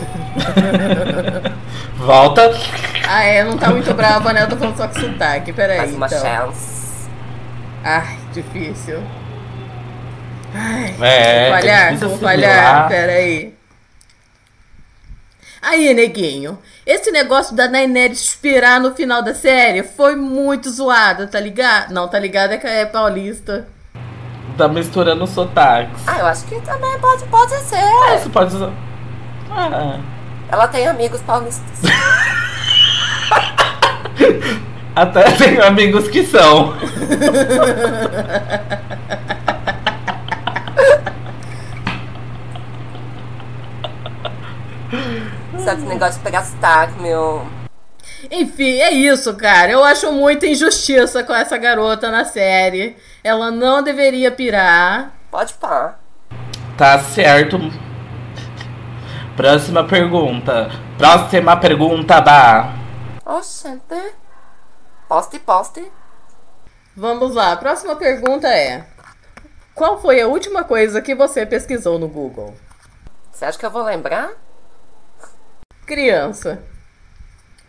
Volta. 1.96 2.50
Ah, 3.06 3.22
é, 3.22 3.44
não 3.44 3.56
tá 3.58 3.70
muito 3.70 3.92
brava, 3.94 4.32
né? 4.32 4.42
Eu 4.42 4.48
tô 4.48 4.56
falando 4.56 4.76
só 4.76 4.88
com 4.88 4.98
sotaque. 4.98 5.52
Peraí. 5.52 5.78
Mais 5.78 5.94
uma 5.94 6.06
então. 6.06 6.20
chance. 6.20 7.08
Ai, 7.84 8.18
difícil. 8.32 9.02
Ai, 10.54 10.94
É, 10.94 10.96
vou 10.96 11.06
é 11.06 11.50
falhar, 11.50 11.96
vou 11.96 12.14
assimilar. 12.14 12.18
falhar, 12.20 12.88
peraí. 12.88 13.54
Aí, 15.60 15.94
neguinho, 15.94 16.58
esse 16.84 17.12
negócio 17.12 17.54
da 17.54 17.68
Daenerys 17.68 18.20
expirar 18.20 18.80
no 18.80 18.94
final 18.94 19.22
da 19.22 19.32
série 19.32 19.84
foi 19.84 20.16
muito 20.16 20.68
zoado, 20.68 21.28
tá 21.28 21.38
ligado? 21.38 21.92
Não, 21.92 22.08
tá 22.08 22.18
ligado 22.18 22.52
é 22.52 22.58
que 22.58 22.66
é 22.66 22.84
paulista. 22.84 23.68
Tá 24.56 24.68
misturando 24.68 25.26
sotaques. 25.26 26.02
Ah, 26.06 26.18
eu 26.18 26.26
acho 26.26 26.44
que 26.44 26.60
também 26.60 26.98
pode, 27.00 27.24
pode 27.24 27.54
ser. 27.60 27.76
Ah, 27.76 28.18
Você 28.18 28.28
pode 28.28 28.54
usar. 28.54 28.70
Ah, 29.50 29.98
Ela 30.50 30.68
tem 30.68 30.86
amigos 30.86 31.20
paulistas. 31.22 31.80
até 34.94 35.30
tenho 35.32 35.64
amigos 35.64 36.08
que 36.08 36.24
são. 36.24 36.74
Sabe 45.64 45.80
esse 45.80 45.88
negócio 45.88 46.14
de 46.14 46.20
pegar 46.24 46.44
sotaque, 46.44 47.00
meu. 47.00 47.46
Enfim, 48.30 48.78
é 48.80 48.90
isso, 48.92 49.34
cara. 49.36 49.72
Eu 49.72 49.82
acho 49.84 50.12
muita 50.12 50.46
injustiça 50.46 51.22
com 51.24 51.34
essa 51.34 51.56
garota 51.58 52.10
na 52.10 52.24
série. 52.24 52.96
Ela 53.22 53.50
não 53.50 53.82
deveria 53.82 54.30
pirar. 54.30 55.12
Pode 55.30 55.54
pá. 55.54 55.98
Tá 56.76 56.98
certo. 57.00 57.58
Próxima 59.36 59.84
pergunta. 59.84 60.70
Próxima 60.98 61.56
pergunta, 61.56 62.20
Bah. 62.20 62.74
Oxente. 63.24 64.14
Poste, 65.08 65.38
poste. 65.38 65.92
Vamos 66.96 67.34
lá, 67.34 67.52
a 67.52 67.56
próxima 67.56 67.96
pergunta 67.96 68.46
é: 68.48 68.84
Qual 69.74 70.00
foi 70.00 70.20
a 70.20 70.26
última 70.26 70.64
coisa 70.64 71.00
que 71.00 71.14
você 71.14 71.46
pesquisou 71.46 71.98
no 71.98 72.08
Google? 72.08 72.54
Você 73.30 73.44
acha 73.46 73.58
que 73.58 73.64
eu 73.64 73.70
vou 73.70 73.82
lembrar? 73.82 74.30
Criança. 75.86 76.62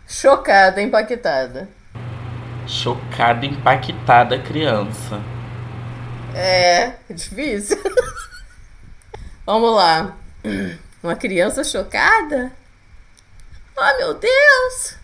Chocada, 0.06 0.82
impactada. 0.82 1.68
Chocada, 2.66 3.46
impactada 3.46 4.38
criança. 4.38 5.20
É, 6.34 6.94
difícil. 7.10 7.78
Vamos 9.46 9.74
lá. 9.74 10.14
Uma 11.02 11.16
criança 11.16 11.62
chocada? 11.62 12.50
Oh, 13.76 13.96
meu 13.98 14.14
Deus! 14.14 14.96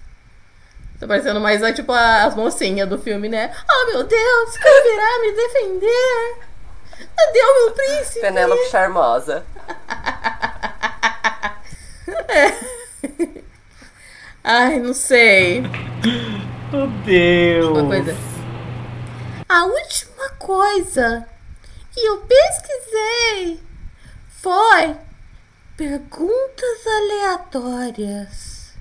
Tá 0.99 1.07
parecendo 1.07 1.39
mais 1.41 1.63
é, 1.63 1.71
tipo 1.73 1.93
as 1.93 2.35
mocinhas 2.35 2.89
do 2.89 2.99
filme, 2.99 3.29
né? 3.29 3.55
Oh, 3.69 3.87
meu 3.87 4.03
Deus! 4.05 4.57
Quem 4.57 4.83
virá 4.83 5.19
me 5.21 5.33
defender? 5.33 6.39
Cadê 7.17 7.41
o 7.41 7.55
meu 7.55 7.71
príncipe? 7.73 8.21
Penélope 8.21 8.71
Charmosa. 8.71 9.45
Ai, 14.43 14.79
não 14.81 14.95
sei. 14.95 15.63
Meu 16.73 16.87
Deus. 17.05 17.79
Uma 17.79 17.87
coisa. 17.89 18.17
A 19.49 19.65
última 19.65 20.29
coisa 20.39 21.27
que 21.93 22.01
eu 22.01 22.19
pesquisei 22.19 23.61
foi 24.29 24.97
perguntas 25.77 26.87
aleatórias. 26.87 28.75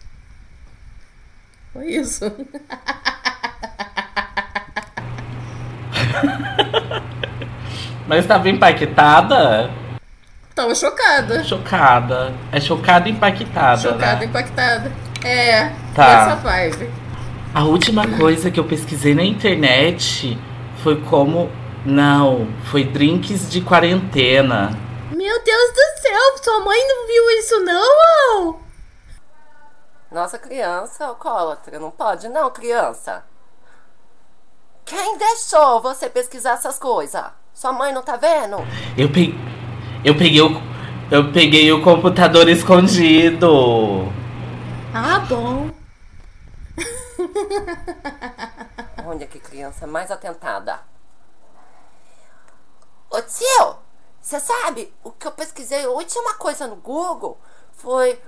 Foi 1.74 1.88
isso. 1.88 2.26
Mas 8.08 8.19
estava 8.19 8.50
impactada? 8.50 9.69
Tava 10.56 10.74
chocada. 10.74 11.43
Chocada. 11.43 12.34
É 12.52 12.60
chocada 12.60 13.08
e 13.08 13.12
impactada, 13.12 13.78
Chocada, 13.82 14.19
né? 14.19 14.26
impactada. 14.26 14.91
É, 15.23 15.71
Tá. 15.95 16.05
essa 16.32 16.36
vibe. 16.38 16.89
A 17.53 17.63
última 17.63 18.08
coisa 18.08 18.51
que 18.51 18.60
eu 18.60 18.63
pesquisei 18.63 19.13
na 19.15 19.23
internet 19.23 20.38
foi 20.84 21.01
como. 21.01 21.49
Não, 21.86 22.47
foi 22.65 22.84
drinks 22.84 23.49
de 23.49 23.62
quarentena. 23.62 24.77
Meu 25.12 25.43
Deus 25.43 25.71
do 25.71 26.01
céu, 26.01 26.43
sua 26.43 26.63
mãe 26.63 26.77
não 26.88 27.08
viu 27.08 27.29
isso 27.39 27.60
não? 27.62 28.60
Nossa, 30.12 30.38
criança 30.38 31.05
alcoólatra. 31.05 31.79
Não 31.79 31.89
pode, 31.91 32.27
não, 32.27 32.49
criança. 32.51 33.23
Quem 34.86 35.17
deixou 35.17 35.82
você 35.82 36.10
pesquisar 36.10 36.53
essas 36.53 36.77
coisas? 36.79 37.23
Sua 37.53 37.71
mãe 37.71 37.93
não 37.93 38.01
tá 38.01 38.15
vendo? 38.17 38.58
Eu 38.97 39.08
peguei. 39.10 39.36
Eu 40.03 40.15
peguei 40.15 40.41
o. 40.41 40.62
Eu 41.12 41.32
peguei 41.32 41.71
o 41.71 41.82
computador 41.82 42.47
escondido. 42.49 44.08
Ah, 44.93 45.19
bom. 45.19 45.69
Olha 49.06 49.28
que 49.28 49.39
criança 49.39 49.86
mais 49.86 50.10
atentada. 50.10 50.80
Ô 53.10 53.21
tio, 53.21 53.75
você 54.19 54.39
sabe 54.39 54.91
o 55.04 55.12
que 55.12 55.28
eu 55.28 55.32
pesquisei? 55.32 55.86
A 55.86 55.89
última 55.89 56.34
coisa 56.36 56.65
no 56.65 56.75
Google 56.75 57.38
foi 57.73 58.19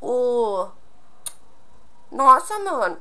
o. 0.00 0.66
Nossa, 2.10 2.58
mano, 2.58 2.98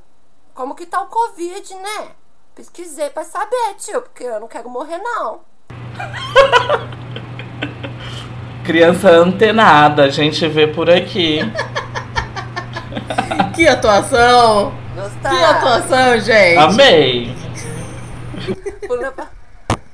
como 0.53 0.75
que 0.75 0.85
tá 0.85 1.01
o 1.01 1.07
Covid, 1.07 1.73
né? 1.75 2.11
Pesquisei 2.53 3.09
pra 3.09 3.23
saber, 3.23 3.75
tio, 3.77 4.01
porque 4.01 4.23
eu 4.23 4.39
não 4.39 4.47
quero 4.47 4.69
morrer, 4.69 4.99
não. 4.99 5.41
Criança 8.63 9.09
antenada, 9.09 10.03
a 10.03 10.09
gente 10.09 10.47
vê 10.47 10.67
por 10.67 10.89
aqui. 10.89 11.39
Que 13.55 13.67
atuação! 13.67 14.73
Gostar? 14.95 15.29
Que 15.29 15.43
atuação, 15.43 16.19
gente! 16.19 16.57
Amei. 16.57 17.35
Pule 18.87 19.11
pra, 19.11 19.29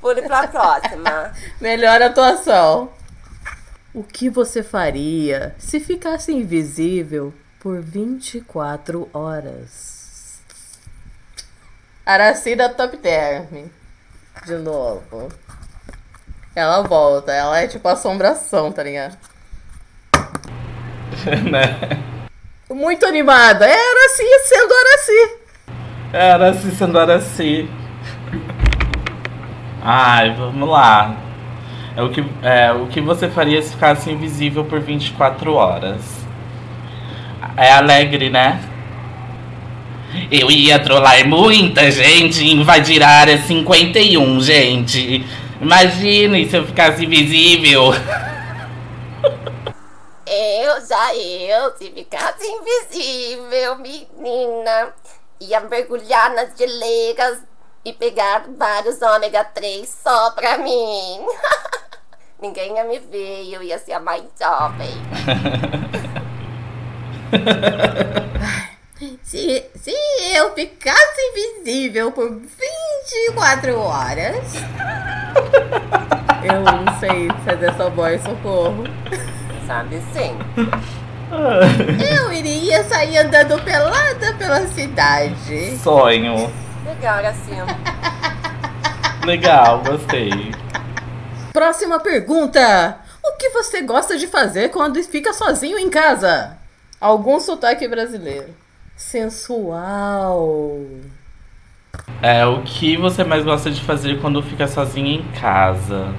pule 0.01 0.21
pra 0.21 0.47
próxima. 0.47 1.33
Melhor 1.59 2.01
atuação. 2.01 2.89
O 3.93 4.03
que 4.03 4.29
você 4.29 4.63
faria 4.63 5.55
se 5.57 5.79
ficasse 5.79 6.31
invisível 6.31 7.33
por 7.59 7.81
24 7.81 9.09
horas? 9.13 10.39
Aracida 12.05 12.69
Top 12.69 12.95
Term. 12.97 13.67
De 14.45 14.55
novo. 14.55 15.29
Ela 16.55 16.81
volta. 16.83 17.31
Ela 17.31 17.61
é 17.61 17.67
tipo 17.67 17.87
assombração, 17.87 18.71
tá 18.71 18.83
ligado? 18.83 19.17
né? 21.49 22.18
Muito 22.71 23.05
animada. 23.05 23.65
É 23.65 23.73
Araci 23.73 24.23
sendo 24.45 24.73
Araci. 24.73 25.39
Era 26.13 26.49
assim 26.49 26.71
sendo 26.71 26.99
era 26.99 27.15
assim. 27.15 27.69
Ai, 29.81 30.35
vamos 30.35 30.69
lá. 30.69 31.15
É 31.95 32.03
o, 32.03 32.09
que, 32.09 32.23
é 32.43 32.71
o 32.71 32.85
que 32.87 33.01
você 33.01 33.27
faria 33.27 33.61
se 33.61 33.71
ficasse 33.71 34.11
invisível 34.11 34.63
por 34.65 34.79
24 34.79 35.53
horas? 35.53 36.01
É 37.57 37.71
alegre, 37.71 38.29
né? 38.29 38.59
Eu 40.31 40.49
ia 40.49 40.79
trollar 40.79 41.27
muita 41.27 41.89
gente 41.91 42.45
invadir 42.45 43.01
a 43.01 43.09
área 43.09 43.37
51, 43.39 44.41
gente. 44.41 45.25
Imagine 45.59 46.47
se 46.47 46.55
eu 46.55 46.65
ficasse 46.65 47.03
invisível. 47.03 47.93
Eu 50.31 50.85
já 50.85 51.15
eu, 51.15 51.75
se 51.75 51.89
ficasse 51.89 52.45
invisível, 52.45 53.77
menina, 53.77 54.93
ia 55.39 55.59
mergulhar 55.61 56.31
nas 56.35 56.55
geleiras 56.55 57.39
e 57.83 57.91
pegar 57.93 58.45
vários 58.55 59.01
ômega 59.01 59.43
3 59.43 59.89
só 59.89 60.29
pra 60.31 60.59
mim. 60.59 61.25
Ninguém 62.39 62.75
ia 62.75 62.83
me 62.83 62.99
ver 62.99 63.41
e 63.41 63.53
eu 63.55 63.63
ia 63.63 63.79
ser 63.79 63.93
a 63.93 63.99
mais 63.99 64.23
jovem. 64.39 64.93
Se, 69.23 69.65
se 69.75 69.93
eu 70.35 70.53
ficasse 70.53 71.21
invisível 71.31 72.11
por 72.11 72.29
24 72.29 73.79
horas. 73.79 74.55
Eu 76.43 76.61
não 76.61 76.99
sei 76.99 77.29
fazer 77.45 77.69
essa 77.69 77.89
voz, 77.89 78.21
socorro. 78.23 78.83
Sabe 79.69 80.01
sim. 80.11 80.35
Eu 82.11 82.33
iria 82.33 82.83
sair 82.85 83.19
andando 83.19 83.63
pelada 83.63 84.33
pela 84.33 84.65
cidade. 84.65 85.77
Sonho. 85.77 86.51
Legal, 86.83 87.23
assim. 87.23 87.53
Legal, 89.23 89.83
gostei. 89.83 90.55
Próxima 91.53 91.99
pergunta. 91.99 92.97
O 93.23 93.37
que 93.37 93.49
você 93.49 93.83
gosta 93.83 94.17
de 94.17 94.25
fazer 94.25 94.69
quando 94.69 95.03
fica 95.03 95.33
sozinho 95.33 95.77
em 95.77 95.87
casa? 95.87 96.57
Algum 96.99 97.39
sotaque 97.39 97.87
brasileiro. 97.87 98.49
Sensual. 98.95 100.79
É, 102.23 102.43
o 102.43 102.63
que 102.63 102.97
você 102.97 103.23
mais 103.23 103.45
gosta 103.45 103.69
de 103.69 103.81
fazer 103.81 104.19
quando 104.19 104.41
fica 104.41 104.67
sozinha 104.67 105.13
em 105.13 105.23
casa? 105.39 106.11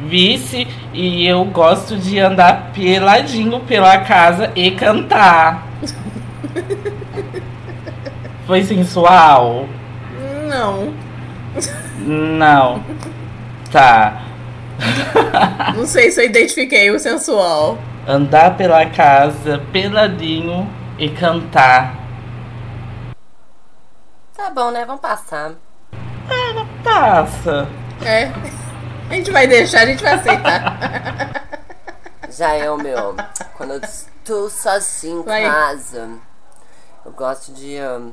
Vice, 0.00 0.66
e 0.92 1.26
eu 1.26 1.44
gosto 1.44 1.96
de 1.96 2.18
andar 2.18 2.72
peladinho 2.72 3.60
pela 3.60 3.98
casa 3.98 4.50
e 4.56 4.70
cantar. 4.70 5.66
Foi 8.46 8.64
sensual? 8.64 9.68
Não. 10.48 10.94
Não. 11.98 12.82
Tá. 13.70 14.22
Não 15.76 15.86
sei 15.86 16.10
se 16.10 16.20
eu 16.20 16.26
identifiquei 16.26 16.90
o 16.90 16.98
sensual. 16.98 17.78
Andar 18.08 18.56
pela 18.56 18.86
casa 18.86 19.60
peladinho 19.70 20.68
e 20.98 21.10
cantar. 21.10 21.94
Tá 24.36 24.50
bom, 24.50 24.70
né? 24.70 24.84
Vamos 24.86 25.02
passar. 25.02 25.52
Passa. 26.82 27.68
É. 28.02 28.30
A 29.10 29.14
gente 29.14 29.30
vai 29.32 29.46
deixar, 29.46 29.80
a 29.82 29.86
gente 29.86 30.02
vai 30.02 30.14
aceitar. 30.14 31.48
Já 32.30 32.56
eu, 32.56 32.76
meu, 32.78 33.16
quando 33.56 33.72
eu 33.74 33.80
estou 33.80 34.48
sozinho 34.48 35.20
em 35.20 35.24
Vai. 35.24 35.42
casa, 35.42 36.08
eu 37.04 37.10
gosto 37.12 37.52
de. 37.52 37.76
hum, 37.80 38.12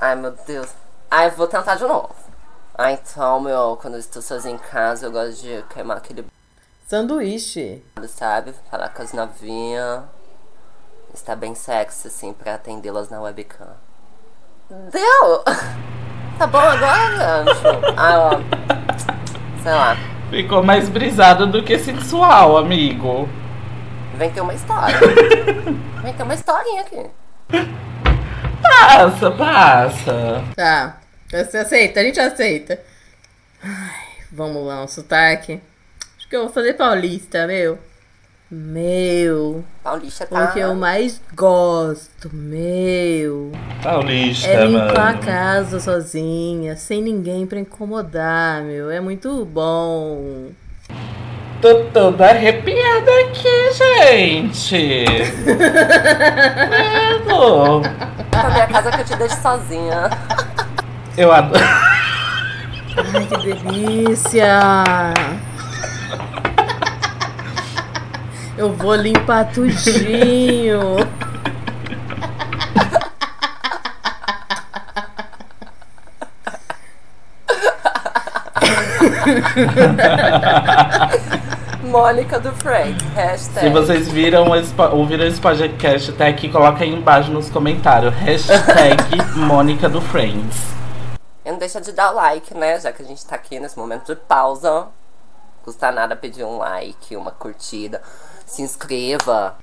Ai, 0.00 0.16
meu 0.16 0.30
Deus. 0.46 0.70
Ai, 1.10 1.26
eu 1.26 1.32
vou 1.32 1.46
tentar 1.46 1.74
de 1.74 1.82
novo. 1.84 2.14
Ah, 2.74 2.92
então, 2.92 3.40
meu, 3.40 3.78
quando 3.80 3.94
eu 3.94 4.00
estou 4.00 4.22
sozinho 4.22 4.54
em 4.54 4.58
casa, 4.58 5.06
eu 5.06 5.12
gosto 5.12 5.42
de 5.42 5.62
queimar 5.68 5.98
aquele 5.98 6.24
Sanduíche. 6.88 7.84
sabe? 8.08 8.54
Falar 8.70 8.88
com 8.88 9.02
as 9.02 9.12
novinhas. 9.12 10.02
Estar 11.12 11.36
bem 11.36 11.54
sexy, 11.54 12.08
assim, 12.08 12.32
pra 12.32 12.54
atendê-las 12.54 13.10
na 13.10 13.20
webcam. 13.20 13.68
Deu! 14.70 15.44
Tá 16.40 16.46
bom 16.46 16.58
agora, 16.58 17.42
Anjo? 17.42 17.52
Ah, 17.98 18.30
ó. 18.32 18.40
Sei 19.62 19.72
lá. 19.72 19.94
Ficou 20.30 20.62
mais 20.62 20.88
brisado 20.88 21.46
do 21.46 21.62
que 21.62 21.78
sensual, 21.78 22.56
amigo. 22.56 23.28
Vem 24.14 24.30
ter 24.30 24.40
uma 24.40 24.54
história. 24.54 24.96
Vem 26.02 26.14
ter 26.14 26.22
uma 26.22 26.32
historinha 26.32 26.80
aqui. 26.80 27.06
Passa, 28.62 29.30
passa. 29.32 30.44
Tá. 30.56 30.96
Você 31.30 31.58
aceita? 31.58 32.00
A 32.00 32.04
gente 32.04 32.18
aceita. 32.18 32.80
Ai, 33.62 34.24
vamos 34.32 34.66
lá, 34.66 34.82
um 34.82 34.88
sotaque. 34.88 35.60
Acho 36.16 36.26
que 36.26 36.36
eu 36.36 36.44
vou 36.44 36.50
fazer 36.54 36.72
paulista, 36.72 37.46
meu. 37.46 37.78
Meu. 38.50 39.62
Paulista 39.84 40.26
tá. 40.26 40.44
O 40.46 40.52
que 40.52 40.58
eu 40.58 40.74
mais 40.74 41.20
gosto, 41.36 42.28
meu. 42.32 43.52
Paulista, 43.80 44.48
É 44.48 44.66
limpar 44.66 44.98
a 44.98 45.04
mano. 45.12 45.18
casa 45.20 45.78
sozinha, 45.78 46.74
sem 46.76 47.00
ninguém 47.00 47.46
pra 47.46 47.60
incomodar, 47.60 48.62
meu. 48.62 48.90
É 48.90 49.00
muito 49.00 49.44
bom. 49.44 50.48
Tô 51.62 51.84
toda 51.92 52.26
arrepiada 52.30 53.10
aqui, 53.28 53.72
gente. 53.72 55.04
Credo. 56.66 57.82
Pra 58.30 58.50
minha 58.50 58.66
casa 58.66 58.90
que 58.90 59.00
eu 59.00 59.04
te 59.04 59.16
deixo 59.16 59.40
sozinha. 59.40 60.10
Eu 61.16 61.30
adoro. 61.30 61.62
Ai, 62.96 63.26
que 63.26 63.54
delícia! 63.54 64.48
Eu 68.60 68.70
vou 68.74 68.94
limpar 68.94 69.50
tudinho. 69.50 70.98
Mônica 81.82 82.38
do 82.38 82.52
Frank. 82.52 83.02
Hashtag. 83.14 83.60
Se 83.60 83.70
vocês 83.70 84.08
viram 84.08 84.54
esse, 84.54 84.74
ouviram 84.92 85.24
esse 85.24 85.40
podcast 85.40 86.10
até 86.10 86.28
aqui, 86.28 86.50
coloca 86.50 86.84
aí 86.84 86.90
embaixo 86.90 87.30
nos 87.30 87.48
comentários. 87.48 88.14
Hashtag 88.16 89.16
Mônica 89.40 89.88
do 89.88 90.02
Friends. 90.02 90.74
E 91.46 91.50
não 91.50 91.56
deixa 91.56 91.80
de 91.80 91.92
dar 91.92 92.12
o 92.12 92.16
like, 92.16 92.54
né? 92.54 92.78
Já 92.78 92.92
que 92.92 93.02
a 93.02 93.06
gente 93.06 93.24
tá 93.24 93.36
aqui 93.36 93.58
nesse 93.58 93.78
momento 93.78 94.14
de 94.14 94.20
pausa. 94.20 94.88
Custa 95.64 95.90
nada 95.90 96.14
pedir 96.14 96.44
um 96.44 96.58
like, 96.58 97.16
uma 97.16 97.30
curtida. 97.30 98.02
Se 98.50 98.62
inscreva. 98.62 99.56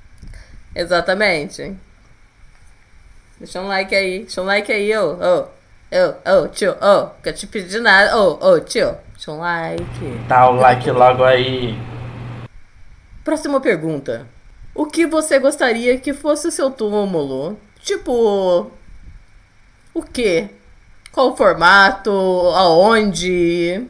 Exatamente. 0.74 1.76
Deixa 3.38 3.60
um 3.60 3.68
like 3.68 3.94
aí. 3.94 4.20
Deixa 4.20 4.40
um 4.40 4.46
like 4.46 4.72
aí, 4.72 4.96
ô. 4.96 5.12
Ô, 5.12 5.48
ô, 5.92 6.44
ô, 6.44 6.48
tio. 6.48 6.72
Ô, 6.72 7.10
que 7.22 7.28
eu 7.28 7.34
te 7.34 7.46
pedi 7.46 7.78
nada. 7.80 8.16
Ô, 8.16 8.38
ô, 8.40 8.60
tio. 8.60 8.96
Deixa 9.12 9.30
um 9.30 9.40
like. 9.40 9.84
Dá 10.26 10.48
o 10.48 10.54
like 10.54 10.90
logo 10.90 11.22
aí. 11.22 11.78
Próxima 13.22 13.60
pergunta. 13.60 14.26
O 14.74 14.86
que 14.86 15.06
você 15.06 15.38
gostaria 15.38 15.98
que 15.98 16.14
fosse 16.14 16.48
o 16.48 16.52
seu 16.52 16.70
túmulo? 16.70 17.60
Tipo. 17.82 18.70
O 19.92 20.02
quê? 20.02 20.48
Qual 21.12 21.32
o 21.32 21.36
formato? 21.36 22.10
Aonde? 22.10 23.86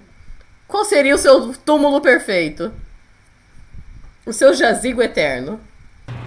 Qual 0.66 0.84
seria 0.84 1.14
o 1.14 1.18
seu 1.18 1.54
túmulo 1.54 2.00
perfeito? 2.00 2.72
O 4.28 4.32
seu 4.34 4.52
jazigo 4.52 5.00
eterno. 5.00 5.58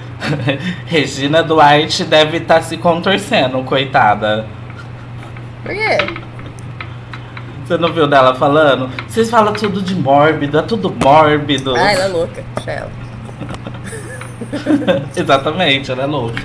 Regina 0.88 1.44
Duarte 1.44 2.04
deve 2.04 2.38
estar 2.38 2.64
se 2.64 2.76
contorcendo, 2.76 3.62
coitada. 3.62 4.48
Por 5.62 5.72
quê? 5.72 5.98
Você 7.64 7.78
não 7.78 7.94
viu 7.94 8.08
dela 8.08 8.34
falando? 8.34 8.90
Vocês 9.08 9.30
falam 9.30 9.54
tudo 9.54 9.84
de 9.84 9.94
mórbido, 9.94 10.58
é 10.58 10.64
tudo 10.64 10.92
mórbido. 10.92 11.76
Ah, 11.76 11.92
ela 11.94 12.06
é 12.06 12.08
louca. 12.08 12.44
Deixa 12.56 12.72
ela. 12.72 12.92
Exatamente, 15.16 15.92
ela 15.92 16.02
é 16.02 16.08
louca. 16.08 16.42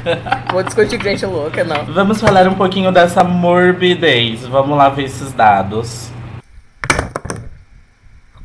Vou 0.53 0.63
discutir 0.63 1.03
gente 1.03 1.25
louca, 1.25 1.65
não. 1.65 1.87
Vamos 1.87 2.21
falar 2.21 2.47
um 2.49 2.55
pouquinho 2.55 2.93
dessa 2.93 3.25
morbidez. 3.25 4.45
Vamos 4.47 4.77
lá 4.77 4.91
ver 4.91 5.05
esses 5.05 5.33
dados. 5.33 6.11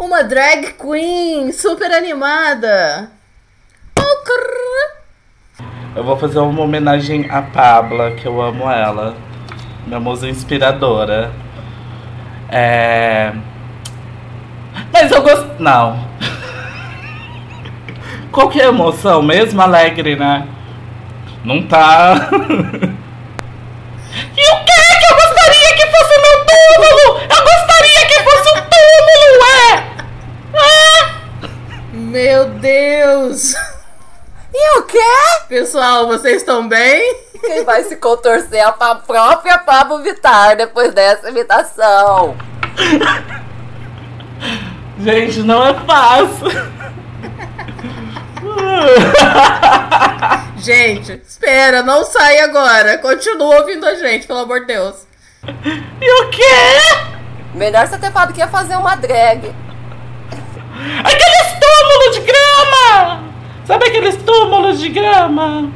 Uma 0.01 0.23
drag 0.23 0.73
queen 0.73 1.51
super 1.51 1.91
animada. 1.91 3.11
Oh. 3.99 4.01
Eu 5.95 6.03
vou 6.03 6.17
fazer 6.17 6.39
uma 6.39 6.63
homenagem 6.63 7.29
à 7.29 7.43
Pabla, 7.43 8.09
que 8.13 8.25
eu 8.25 8.41
amo 8.41 8.67
ela. 8.67 9.15
Minha 9.85 9.99
musa 9.99 10.27
inspiradora. 10.27 11.31
É. 12.49 13.31
Mas 14.91 15.11
eu 15.11 15.21
gosto. 15.21 15.51
Não. 15.59 16.03
Qual 18.33 18.49
que 18.49 18.59
é 18.59 18.65
a 18.65 18.69
emoção? 18.69 19.21
Mesmo 19.21 19.61
alegre, 19.61 20.15
né? 20.15 20.47
Não 21.45 21.61
tá. 21.67 22.15
e 22.33 22.37
o 22.41 22.49
que 24.65 24.81
que 24.97 25.05
eu 25.05 25.15
gostaria 25.15 25.75
que 25.75 25.85
fosse 25.91 26.21
meu 26.21 26.43
túmulo? 26.45 27.21
Eu 27.21 27.43
gostaria 27.43 28.07
que 28.07 28.23
fosse 28.23 28.49
um 28.49 28.61
túmulo, 28.63 29.45
é! 29.45 29.75
É! 29.75 29.90
Meu 32.11 32.45
Deus! 32.49 33.53
E 34.53 34.79
o 34.79 34.83
quê? 34.83 34.99
Pessoal, 35.47 36.07
vocês 36.07 36.41
estão 36.41 36.67
bem? 36.67 37.15
Quem 37.39 37.63
vai 37.63 37.85
se 37.85 37.95
contorcer 37.95 38.59
é 38.59 38.63
a 38.63 38.73
própria 38.73 39.59
Pablo 39.59 40.03
Vittar 40.03 40.57
depois 40.57 40.93
dessa 40.93 41.29
imitação. 41.29 42.35
Gente, 44.99 45.39
não 45.43 45.65
é 45.65 45.73
fácil. 45.85 46.49
Gente, 50.57 51.13
espera, 51.25 51.81
não 51.81 52.03
sai 52.03 52.39
agora. 52.39 52.97
Continua 52.97 53.61
ouvindo 53.61 53.85
a 53.85 53.95
gente, 53.95 54.27
pelo 54.27 54.39
amor 54.39 54.59
de 54.59 54.67
Deus. 54.67 55.07
E 56.01 56.23
o 56.23 56.29
quê? 56.29 56.43
Melhor 57.55 57.87
você 57.87 57.97
ter 57.97 58.11
falado 58.11 58.33
que 58.33 58.41
ia 58.41 58.49
fazer 58.49 58.75
uma 58.75 58.95
drag. 58.95 59.55
Aqueles 61.03 61.59
túmulos 61.59 62.15
de 62.15 62.21
grama! 62.21 63.23
Sabe 63.65 63.85
aqueles 63.87 64.15
túmulos 64.17 64.79
de 64.79 64.89
grama? 64.89 65.71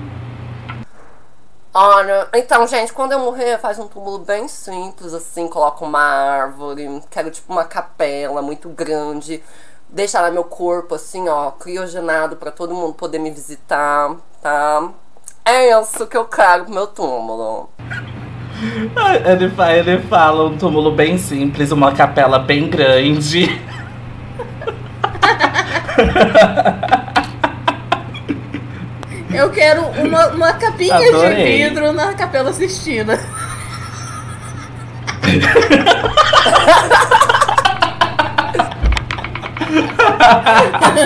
Olha, 1.74 2.28
então, 2.34 2.66
gente, 2.68 2.94
quando 2.94 3.12
eu 3.12 3.20
morrer, 3.20 3.58
faz 3.60 3.78
um 3.78 3.88
túmulo 3.88 4.20
bem 4.20 4.48
simples, 4.48 5.14
assim, 5.14 5.48
coloca 5.50 5.84
uma 5.84 6.00
árvore, 6.02 7.02
quero 7.12 7.30
tipo 7.30 7.52
uma 7.52 7.66
capela 7.66 8.42
muito 8.42 8.70
grande, 8.70 9.44
deixa 9.90 10.22
lá 10.22 10.32
meu 10.32 10.46
corpo, 10.46 10.96
assim, 10.96 11.28
ó, 11.28 11.52
criogenado 11.52 12.38
para 12.38 12.50
todo 12.50 12.74
mundo 12.74 12.94
poder 12.94 13.20
me 13.20 13.30
visitar, 13.30 14.16
tá? 14.42 14.90
É 15.44 15.78
isso 15.80 16.08
que 16.08 16.16
eu 16.16 16.24
quero 16.26 16.64
pro 16.64 16.74
meu 16.74 16.88
túmulo. 16.88 17.70
Ele, 19.26 19.50
fa- 19.50 19.74
ele 19.74 20.00
fala 20.04 20.46
um 20.46 20.58
túmulo 20.58 20.92
bem 20.92 21.18
simples, 21.18 21.72
uma 21.72 21.92
capela 21.94 22.40
bem 22.40 22.70
grande. 22.70 23.50
Eu 29.34 29.50
quero 29.52 29.82
uma, 29.82 30.28
uma 30.28 30.54
capinha 30.54 30.98
de 30.98 31.08
Adorei. 31.10 31.68
vidro 31.68 31.92
na 31.92 32.14
Capela 32.14 32.54
Sistina. 32.54 33.20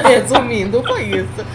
Resumindo, 0.06 0.84
foi 0.84 1.04
isso. 1.04 1.46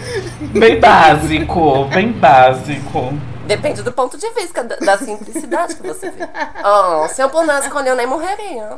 Bem 0.59 0.79
básico, 0.79 1.85
bem 1.85 2.11
básico. 2.11 3.13
Depende 3.47 3.83
do 3.83 3.91
ponto 3.91 4.17
de 4.17 4.27
vista 4.31 4.63
da, 4.63 4.75
da 4.77 4.97
simplicidade 4.97 5.75
que 5.75 5.87
você 5.87 6.09
vê. 6.09 6.27
Oh, 6.63 7.07
se 7.07 7.21
eu 7.21 7.29
pudesse 7.29 7.67
escolher, 7.67 7.91
eu 7.91 7.95
nem 7.95 8.07
morreria. 8.07 8.77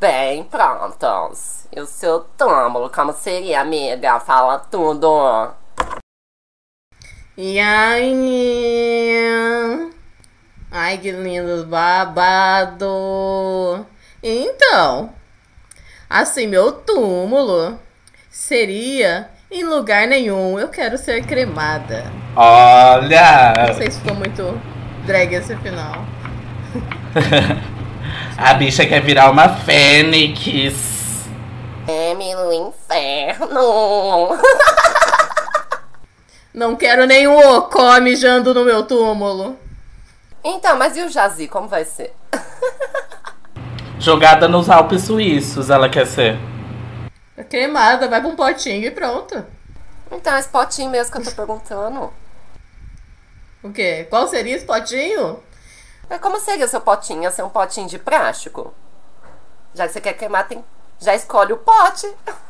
Bem, 0.00 0.44
prontos. 0.44 1.66
E 1.74 1.80
o 1.80 1.86
seu 1.86 2.20
túmulo, 2.20 2.88
como 2.88 3.12
seria, 3.12 3.60
amiga? 3.62 4.20
Fala 4.20 4.56
tudo. 4.60 5.50
E 7.36 7.58
aí? 7.58 9.12
Ai, 10.70 10.98
que 10.98 11.10
lindo 11.10 11.66
babado. 11.66 12.86
Então, 14.22 15.12
assim, 16.08 16.46
meu 16.46 16.70
túmulo 16.70 17.76
seria 18.30 19.28
em 19.50 19.64
lugar 19.64 20.06
nenhum. 20.06 20.60
Eu 20.60 20.68
quero 20.68 20.96
ser 20.96 21.26
cremada. 21.26 22.04
Não 22.36 22.42
Olha! 22.42 23.74
sei 23.76 23.90
se 23.90 23.98
ficou 23.98 24.14
muito 24.14 24.62
drag 25.04 25.34
esse 25.34 25.56
final. 25.56 26.04
A 28.40 28.54
bicha 28.54 28.86
quer 28.86 29.02
virar 29.02 29.32
uma 29.32 29.48
fênix. 29.48 30.46
Emily 31.88 32.56
Inferno. 32.56 34.28
Não 36.54 36.76
quero 36.76 37.04
nenhum 37.04 37.36
ocó 37.56 38.00
mijando 38.00 38.54
no 38.54 38.64
meu 38.64 38.84
túmulo. 38.84 39.58
Então, 40.44 40.78
mas 40.78 40.96
e 40.96 41.02
o 41.02 41.08
Jazi, 41.08 41.48
como 41.48 41.66
vai 41.66 41.84
ser? 41.84 42.14
Jogada 43.98 44.46
nos 44.46 44.70
Alpes 44.70 45.02
Suíços, 45.02 45.68
ela 45.68 45.88
quer 45.88 46.06
ser. 46.06 46.38
Cremada, 47.50 48.06
vai 48.06 48.20
pra 48.20 48.30
um 48.30 48.36
potinho 48.36 48.86
e 48.86 48.90
pronto. 48.92 49.44
Então, 50.12 50.38
esse 50.38 50.48
potinho 50.48 50.90
mesmo 50.90 51.10
que 51.10 51.18
eu 51.18 51.24
tô 51.24 51.32
perguntando. 51.32 52.12
O 53.64 53.72
quê? 53.72 54.06
Qual 54.08 54.28
seria 54.28 54.54
esse 54.54 54.64
potinho? 54.64 55.42
Mas 56.08 56.20
como 56.20 56.40
seria 56.40 56.64
o 56.64 56.68
seu 56.68 56.80
potinho? 56.80 57.22
Ia 57.22 57.30
ser 57.30 57.42
um 57.42 57.50
potinho 57.50 57.88
de 57.88 57.98
plástico? 57.98 58.72
Já 59.74 59.86
que 59.86 59.92
você 59.92 60.00
quer 60.00 60.14
queimar, 60.14 60.48
tem... 60.48 60.64
já 60.98 61.14
escolhe 61.14 61.52
o 61.52 61.58
pote. 61.58 62.10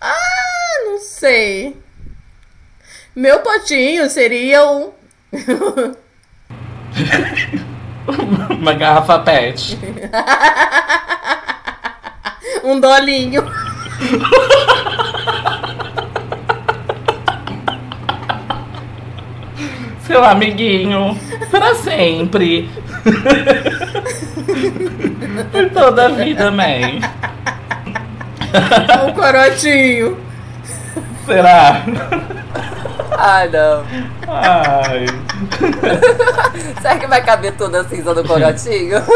Ah, 0.00 0.84
não 0.86 1.00
sei. 1.00 1.76
Meu 3.16 3.40
potinho 3.40 4.08
seria 4.08 4.64
um. 4.64 4.92
Uma 8.60 8.74
garrafa 8.74 9.18
pet. 9.18 9.76
um 12.62 12.78
dolinho. 12.78 13.42
Seu 20.08 20.24
amiguinho. 20.24 21.16
Pra 21.50 21.74
sempre. 21.74 22.70
Por 25.52 25.70
toda 25.70 26.06
a 26.06 26.08
vida, 26.08 26.50
man. 26.50 27.00
Um 29.06 29.12
corotinho. 29.12 30.18
Será? 31.26 31.82
Ai, 33.18 33.50
não. 33.50 33.84
Ai. 34.26 35.04
Será 36.80 36.98
que 36.98 37.06
vai 37.06 37.22
caber 37.22 37.54
toda 37.58 37.82
a 37.82 37.84
cinza 37.84 38.14
no 38.14 38.24
corotinho? 38.24 39.02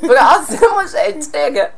Próximo, 0.00 0.88
gente, 0.88 1.26
chega. 1.30 1.72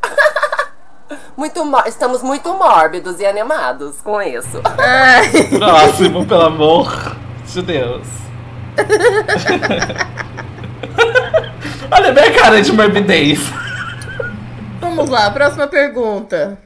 Muito 1.36 1.62
Estamos 1.86 2.22
muito 2.22 2.52
mórbidos 2.54 3.18
e 3.20 3.26
animados 3.26 4.00
com 4.02 4.20
isso. 4.20 4.60
Ai, 4.78 5.30
Próximo, 5.58 6.26
pelo 6.26 6.42
amor 6.42 7.16
de 7.46 7.62
Deus. 7.62 8.06
Olha 11.90 12.08
a 12.08 12.12
minha 12.12 12.32
cara 12.32 12.60
de 12.62 12.72
morbidez. 12.72 13.40
vamos 14.80 15.08
lá, 15.08 15.30
próxima 15.30 15.66
pergunta. 15.66 16.58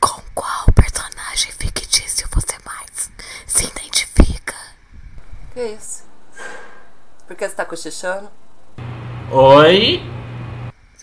Com 0.00 0.20
qual 0.34 0.66
personagem 0.74 1.52
fictício 1.52 2.28
você 2.32 2.56
mais 2.64 3.10
se 3.46 3.66
identifica? 3.66 4.54
Que 5.52 5.62
isso? 5.66 6.04
Por 7.26 7.36
que 7.36 7.48
você 7.48 7.54
tá 7.54 7.64
cochichando? 7.64 8.28
Oi? 9.30 10.02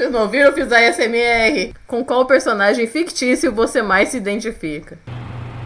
Vocês 0.01 0.11
não 0.11 0.21
ouviram? 0.21 0.47
Eu 0.47 0.53
fiz 0.53 0.71
a 0.71 0.91
SMR. 0.91 1.75
Com 1.85 2.03
qual 2.03 2.25
personagem 2.25 2.87
fictício 2.87 3.53
você 3.53 3.83
mais 3.83 4.09
se 4.09 4.17
identifica? 4.17 4.97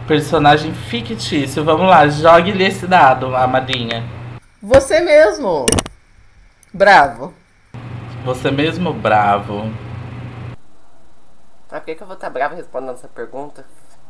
Personagem 0.06 0.74
fictício. 0.74 1.64
Vamos 1.64 1.88
lá, 1.88 2.06
jogue-lhe 2.06 2.62
esse 2.62 2.86
dado, 2.86 3.34
amadinha. 3.34 4.04
Você 4.62 5.00
mesmo. 5.00 5.64
Bravo. 6.70 7.32
Você 8.26 8.50
mesmo 8.50 8.92
bravo. 8.92 9.72
Mas 11.70 11.80
por 11.80 11.86
que, 11.86 12.02
eu 12.02 12.06
vou 12.06 12.14
estar 12.14 12.28
brava 12.28 12.54
respondendo 12.54 12.92
essa 12.92 13.08
pergunta? 13.08 13.64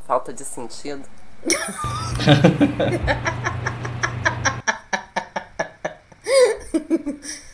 Falta 0.08 0.32
de 0.32 0.44
sentido. 0.44 1.04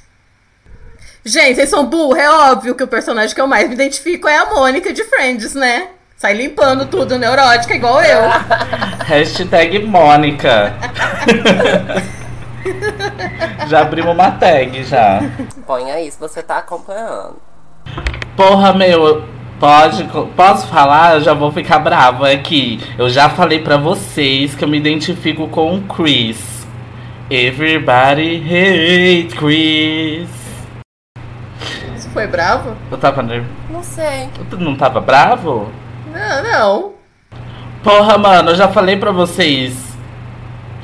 Gente, 1.25 1.55
vocês 1.55 1.69
são 1.69 1.87
burros. 1.87 2.19
É 2.19 2.29
óbvio 2.29 2.75
que 2.75 2.83
o 2.83 2.89
personagem 2.89 3.35
que 3.35 3.41
eu 3.41 3.47
mais 3.47 3.69
me 3.69 3.75
identifico 3.75 4.29
é 4.29 4.37
a 4.39 4.47
Mônica 4.47 4.93
de 4.93 5.05
Friends, 5.05 5.55
né? 5.55 5.89
Sai 6.17 6.35
limpando 6.35 6.87
tudo, 6.87 7.19
neurótica, 7.19 7.75
igual 7.75 8.03
eu. 8.03 8.23
Hashtag 9.07 9.79
Mônica. 9.81 10.73
já 13.69 13.81
abrimos 13.81 14.15
uma 14.15 14.31
tag 14.33 14.83
já. 14.85 15.21
Põe 15.67 15.91
aí 15.91 16.11
se 16.11 16.19
você 16.19 16.43
tá 16.43 16.59
acompanhando. 16.59 17.37
Porra, 18.37 18.73
meu, 18.73 19.25
pode, 19.61 20.09
posso 20.37 20.67
falar? 20.69 21.15
Eu 21.15 21.21
já 21.21 21.35
vou 21.35 21.53
ficar 21.53 21.79
brava 21.79 22.31
aqui. 22.31 22.81
Eu 22.99 23.09
já 23.09 23.29
falei 23.29 23.61
pra 23.61 23.77
vocês 23.77 24.55
que 24.55 24.65
eu 24.65 24.69
me 24.69 24.79
identifico 24.79 25.49
com 25.49 25.77
o 25.77 25.83
Chris. 25.83 26.67
Everybody 27.31 28.43
hate 28.45 29.37
Chris. 29.37 30.42
Foi 32.13 32.27
bravo? 32.27 32.77
Eu 32.91 32.99
tava 32.99 33.23
nervoso. 33.23 33.53
Não 33.71 33.83
sei. 33.83 34.29
Tu 34.51 34.59
não 34.59 34.77
tava 34.77 35.01
bravo? 35.01 35.71
Não, 36.13 36.43
não. 36.43 36.93
Porra, 37.83 38.19
mano, 38.19 38.51
eu 38.51 38.55
já 38.55 38.69
falei 38.69 38.97
pra 38.97 39.11
vocês. 39.11 39.75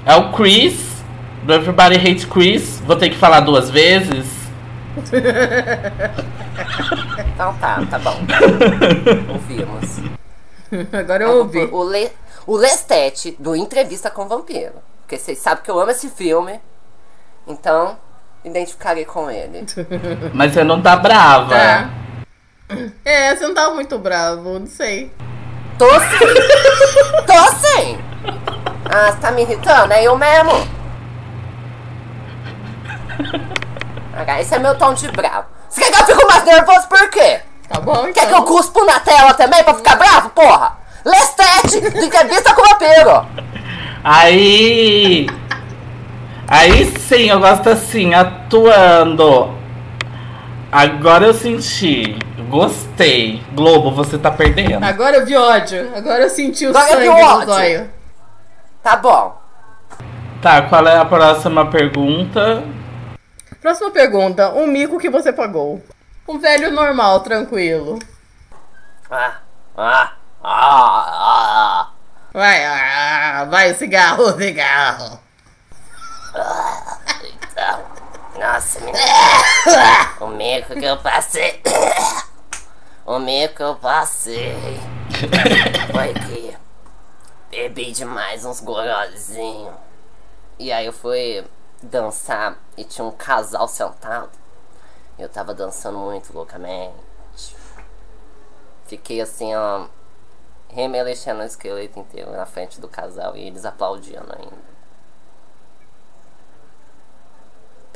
É 0.06 0.14
o 0.14 0.32
Chris, 0.32 1.02
do 1.42 1.52
Everybody 1.52 1.96
Hates 1.96 2.24
Chris. 2.24 2.80
Vou 2.86 2.96
ter 2.96 3.10
que 3.10 3.16
falar 3.16 3.40
duas 3.40 3.70
vezes. 3.70 4.26
Então 7.38 7.54
tá, 7.54 7.80
tá 7.88 7.98
bom. 8.00 8.16
Ouvimos. 9.32 10.00
Agora 10.92 11.22
eu 11.22 11.28
vou 11.28 11.38
ouvi. 11.38 11.68
O, 11.70 11.84
Le... 11.84 12.10
o 12.48 12.56
Lestat 12.56 13.36
do 13.38 13.54
Entrevista 13.54 14.10
com 14.10 14.24
o 14.24 14.28
Vampiro. 14.28 14.72
Porque 15.02 15.16
vocês 15.16 15.38
sabem 15.38 15.62
que 15.62 15.70
eu 15.70 15.78
amo 15.78 15.92
esse 15.92 16.08
filme. 16.08 16.60
Então, 17.46 17.96
identificarei 18.48 19.04
com 19.04 19.30
ele. 19.30 19.64
Mas 20.34 20.52
você 20.52 20.64
não 20.64 20.80
tá 20.80 20.96
brava. 20.96 21.54
Tá. 21.54 21.90
É, 23.04 23.34
você 23.34 23.46
não 23.46 23.54
tava 23.54 23.74
muito 23.74 23.98
bravo, 23.98 24.58
não 24.58 24.66
sei. 24.66 25.10
Tô 25.78 25.88
sim! 26.00 26.18
Tô 27.26 27.56
sim! 27.56 27.98
Ah, 28.90 29.12
você 29.12 29.18
tá 29.18 29.30
me 29.30 29.42
irritando? 29.42 29.92
É 29.92 30.04
eu 30.04 30.16
mesmo? 30.16 30.52
Ah, 34.14 34.40
esse 34.40 34.54
é 34.54 34.58
meu 34.58 34.76
tom 34.76 34.92
de 34.94 35.08
bravo. 35.12 35.46
Você 35.68 35.80
quer 35.82 35.92
que 35.92 36.12
eu 36.12 36.16
fique 36.16 36.26
mais 36.26 36.44
nervoso 36.44 36.88
por 36.88 37.08
quê? 37.10 37.40
Tá 37.68 37.80
bom, 37.80 38.08
então. 38.08 38.12
Quer 38.12 38.26
que 38.26 38.34
eu 38.34 38.42
cuspo 38.42 38.84
na 38.84 38.98
tela 39.00 39.34
também 39.34 39.62
pra 39.62 39.74
ficar 39.74 39.96
bravo, 39.96 40.30
porra? 40.30 40.76
Lestat, 41.04 41.80
do 41.80 42.04
Entrevista 42.04 42.54
com 42.54 42.62
o 42.62 42.68
Vampiro. 42.68 43.26
Aí. 44.02 45.26
Aí 46.48 46.86
sim, 46.98 47.28
eu 47.28 47.38
gosto 47.38 47.68
assim, 47.68 48.14
atuando. 48.14 49.54
Agora 50.72 51.26
eu 51.26 51.34
senti. 51.34 52.18
Gostei. 52.48 53.44
Globo, 53.52 53.90
você 53.90 54.16
tá 54.16 54.30
perdendo. 54.30 54.82
Agora 54.82 55.18
eu 55.18 55.26
vi 55.26 55.36
ódio. 55.36 55.94
Agora 55.94 56.22
eu 56.22 56.30
senti 56.30 56.66
o 56.66 56.70
Agora 56.70 56.90
eu 56.92 57.00
vi 57.00 57.06
sangue 57.06 57.20
no 57.20 57.28
ódio. 57.28 57.46
zóio. 57.46 57.90
Tá 58.82 58.96
bom. 58.96 59.38
Tá, 60.40 60.62
qual 60.62 60.86
é 60.86 60.96
a 60.96 61.04
próxima 61.04 61.66
pergunta? 61.70 62.62
Próxima 63.60 63.90
pergunta. 63.90 64.50
Um 64.54 64.66
mico 64.66 64.98
que 64.98 65.10
você 65.10 65.30
pagou. 65.30 65.82
Um 66.26 66.38
velho 66.38 66.70
normal, 66.70 67.20
tranquilo. 67.20 67.98
Ah, 69.10 69.36
ah, 69.76 70.12
ah, 70.42 71.04
ah. 71.84 71.90
Vai, 72.32 72.64
ah, 72.64 73.46
vai, 73.50 73.74
cigarro, 73.74 74.32
cigarro. 74.38 75.18
Então, 77.24 77.84
nossa, 78.38 78.80
menina. 78.80 78.98
O 80.20 80.28
mico 80.28 80.74
que 80.74 80.84
eu 80.84 80.96
passei. 80.98 81.62
O 83.04 83.18
mico 83.18 83.54
que 83.54 83.62
eu 83.62 83.74
passei. 83.76 84.54
Foi 85.92 86.14
que 86.14 86.56
bebi 87.50 87.92
demais 87.92 88.44
uns 88.44 88.60
gorozinhos. 88.60 89.74
E 90.58 90.70
aí 90.70 90.86
eu 90.86 90.92
fui 90.92 91.44
dançar 91.82 92.58
e 92.76 92.84
tinha 92.84 93.04
um 93.04 93.10
casal 93.10 93.66
sentado. 93.66 94.30
Eu 95.18 95.28
tava 95.28 95.54
dançando 95.54 95.98
muito 95.98 96.32
loucamente. 96.32 96.94
Fiquei 98.86 99.20
assim, 99.20 99.54
ó, 99.54 99.86
remelexendo 100.68 101.40
o 101.40 101.44
esqueleto 101.44 101.98
inteiro 101.98 102.30
na 102.32 102.46
frente 102.46 102.80
do 102.80 102.88
casal 102.88 103.36
e 103.36 103.46
eles 103.46 103.64
aplaudindo 103.64 104.32
ainda. 104.36 104.77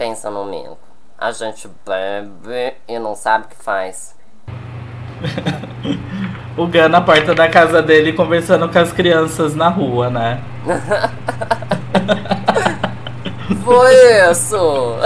Pensa 0.02 0.32
no 0.32 0.44
mico. 0.44 0.76
A 1.16 1.30
gente 1.30 1.70
bebe 1.86 2.74
e 2.88 2.98
não 2.98 3.14
sabe 3.14 3.44
o 3.44 3.48
que 3.50 3.54
faz. 3.54 4.16
O 6.58 6.66
Gun 6.66 6.88
na 6.88 7.00
porta 7.00 7.34
da 7.34 7.48
casa 7.48 7.80
dele 7.80 8.12
conversando 8.12 8.68
com 8.68 8.78
as 8.78 8.92
crianças 8.92 9.54
na 9.54 9.68
rua, 9.68 10.10
né? 10.10 10.42
Foi 13.64 13.94
isso! 14.28 14.96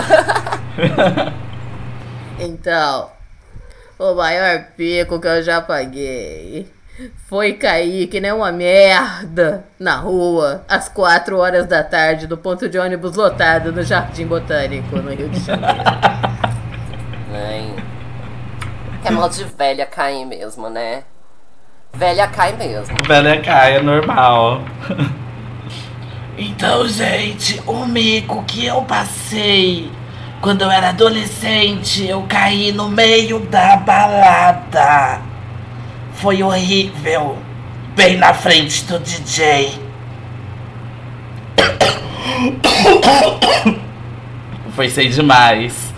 Então, 2.39 3.11
o 3.99 4.15
maior 4.15 4.65
pico 4.77 5.21
que 5.21 5.27
eu 5.27 5.43
já 5.43 5.61
paguei 5.61 6.67
foi 7.27 7.53
cair 7.55 8.07
que 8.07 8.21
nem 8.21 8.33
uma 8.33 8.51
merda 8.53 9.65
na 9.79 9.97
rua 9.97 10.65
às 10.69 10.89
4 10.89 11.39
horas 11.39 11.67
da 11.67 11.83
tarde 11.83 12.27
do 12.27 12.37
ponto 12.37 12.69
de 12.69 12.79
ônibus 12.79 13.17
lotado 13.17 13.73
no 13.73 13.83
Jardim 13.83 14.27
Botânico, 14.27 14.97
no 14.97 15.11
Rio 15.11 15.29
de 15.29 15.41
Janeiro. 15.41 15.77
Ai. 17.35 17.75
É 19.05 19.11
mal 19.11 19.29
de 19.29 19.45
velha 19.45 19.87
cair 19.87 20.25
mesmo, 20.25 20.69
né? 20.69 21.05
Velha 21.93 22.27
cai 22.29 22.57
mesmo. 22.57 22.97
Velha 23.07 23.41
cai, 23.41 23.77
é 23.77 23.83
normal. 23.83 24.61
Então, 26.39 26.87
gente, 26.87 27.63
o 27.67 27.87
mico 27.87 28.45
que 28.45 28.67
eu 28.67 28.83
passei 28.83 29.91
quando 30.39 30.63
eu 30.63 30.71
era 30.71 30.91
adolescente, 30.91 32.07
eu 32.07 32.27
caí 32.29 32.73
no 32.73 32.91
meio 32.91 33.41
da 33.41 33.79
balada. 33.79 35.23
Foi 36.17 36.43
horrível. 36.43 37.39
Bem 37.95 38.17
na 38.17 38.35
frente 38.35 38.85
do 38.85 38.99
DJ. 38.99 39.81
Foi 44.75 44.91
sei 44.91 45.09
demais. 45.09 45.95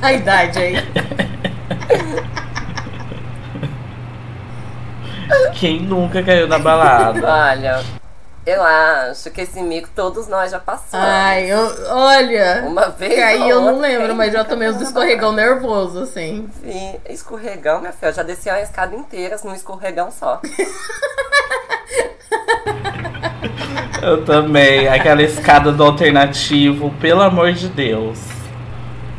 A 0.00 0.12
idade 0.12 0.58
aí. 0.58 0.76
Quem 5.54 5.80
nunca 5.80 6.22
caiu 6.22 6.46
na 6.46 6.58
balada? 6.58 7.26
Olha, 7.26 7.80
eu 8.48 8.62
acho 8.62 9.30
que 9.30 9.42
esse 9.42 9.60
mico 9.60 9.88
todos 9.94 10.26
nós 10.26 10.50
já 10.50 10.58
passamos. 10.58 11.06
Ai, 11.06 11.52
eu, 11.52 11.58
olha. 11.88 12.64
Uma 12.66 12.88
vez 12.88 13.40
ou 13.42 13.48
eu 13.48 13.60
não 13.60 13.78
lembro, 13.78 14.14
mas 14.14 14.32
já 14.32 14.44
tomei 14.44 14.68
uns 14.68 14.80
escorregão 14.80 15.32
nervoso, 15.32 16.00
assim. 16.00 16.48
Sim, 16.62 16.96
escorregão, 17.08 17.80
minha 17.80 17.92
filha. 17.92 18.08
Eu 18.08 18.14
já 18.14 18.22
desci 18.22 18.48
a 18.48 18.60
escada 18.62 18.94
inteira 18.96 19.36
num 19.44 19.54
escorregão 19.54 20.10
só. 20.10 20.40
Eu 24.02 24.24
também. 24.24 24.88
Aquela 24.88 25.22
escada 25.22 25.72
do 25.72 25.84
alternativo, 25.84 26.90
pelo 27.00 27.22
amor 27.22 27.52
de 27.52 27.68
Deus. 27.68 28.18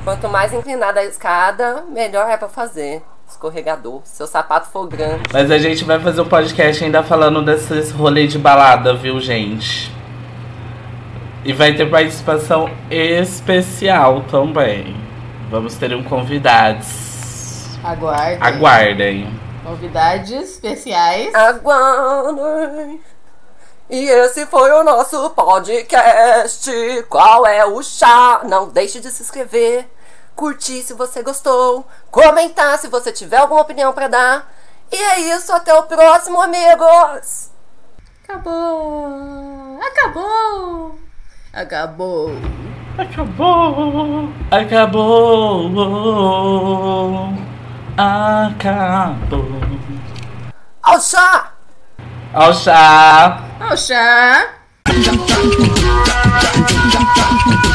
Quanto 0.03 0.27
mais 0.29 0.51
inclinada 0.53 1.01
a 1.01 1.05
escada, 1.05 1.83
melhor 1.89 2.29
é 2.29 2.37
pra 2.37 2.49
fazer. 2.49 3.03
Escorregador. 3.29 4.01
Se 4.03 4.17
seu 4.17 4.27
sapato 4.27 4.69
for 4.69 4.87
grande. 4.87 5.23
Mas 5.31 5.51
a 5.51 5.57
gente 5.57 5.83
vai 5.83 5.99
fazer 5.99 6.19
o 6.21 6.25
podcast 6.25 6.83
ainda 6.83 7.03
falando 7.03 7.41
desses 7.43 7.91
rolês 7.91 8.31
de 8.31 8.39
balada, 8.39 8.93
viu, 8.95 9.19
gente? 9.19 9.93
E 11.45 11.53
vai 11.53 11.73
ter 11.73 11.89
participação 11.89 12.69
especial 12.89 14.21
também. 14.29 14.95
Vamos 15.49 15.75
ter 15.75 15.93
um 15.93 16.03
convidados. 16.03 17.77
Aguardem. 17.83 18.37
Aguardem. 18.41 19.39
Novidades 19.63 20.31
especiais. 20.31 21.33
Aguardem. 21.33 22.99
E 23.89 24.07
esse 24.07 24.45
foi 24.45 24.71
o 24.71 24.83
nosso 24.83 25.29
podcast. 25.31 26.71
Qual 27.09 27.45
é 27.47 27.65
o 27.65 27.81
chá? 27.81 28.41
Não 28.43 28.67
deixe 28.67 28.99
de 28.99 29.09
se 29.09 29.23
inscrever, 29.23 29.87
curtir 30.39 30.81
se 30.81 30.93
você 30.93 31.21
gostou, 31.21 31.85
comentar 32.09 32.77
se 32.77 32.87
você 32.87 33.11
tiver 33.11 33.35
alguma 33.35 33.59
opinião 33.59 33.91
pra 33.91 34.07
dar. 34.07 34.49
E 34.89 34.95
é 34.95 35.35
isso, 35.35 35.51
até 35.51 35.73
o 35.73 35.83
próximo, 35.83 36.41
amigos. 36.41 37.51
Acabou! 38.23 39.77
Acabou! 39.85 40.97
Acabou! 41.51 42.31
Acabou! 42.97 44.29
Acabou! 44.49 45.69
Acabou! 47.97 49.43
Ao 50.81 51.01
chá! 51.01 51.51
Ao 52.33 52.53
chá! 52.53 53.43
Ao 53.59 53.75
chá! 53.75 54.53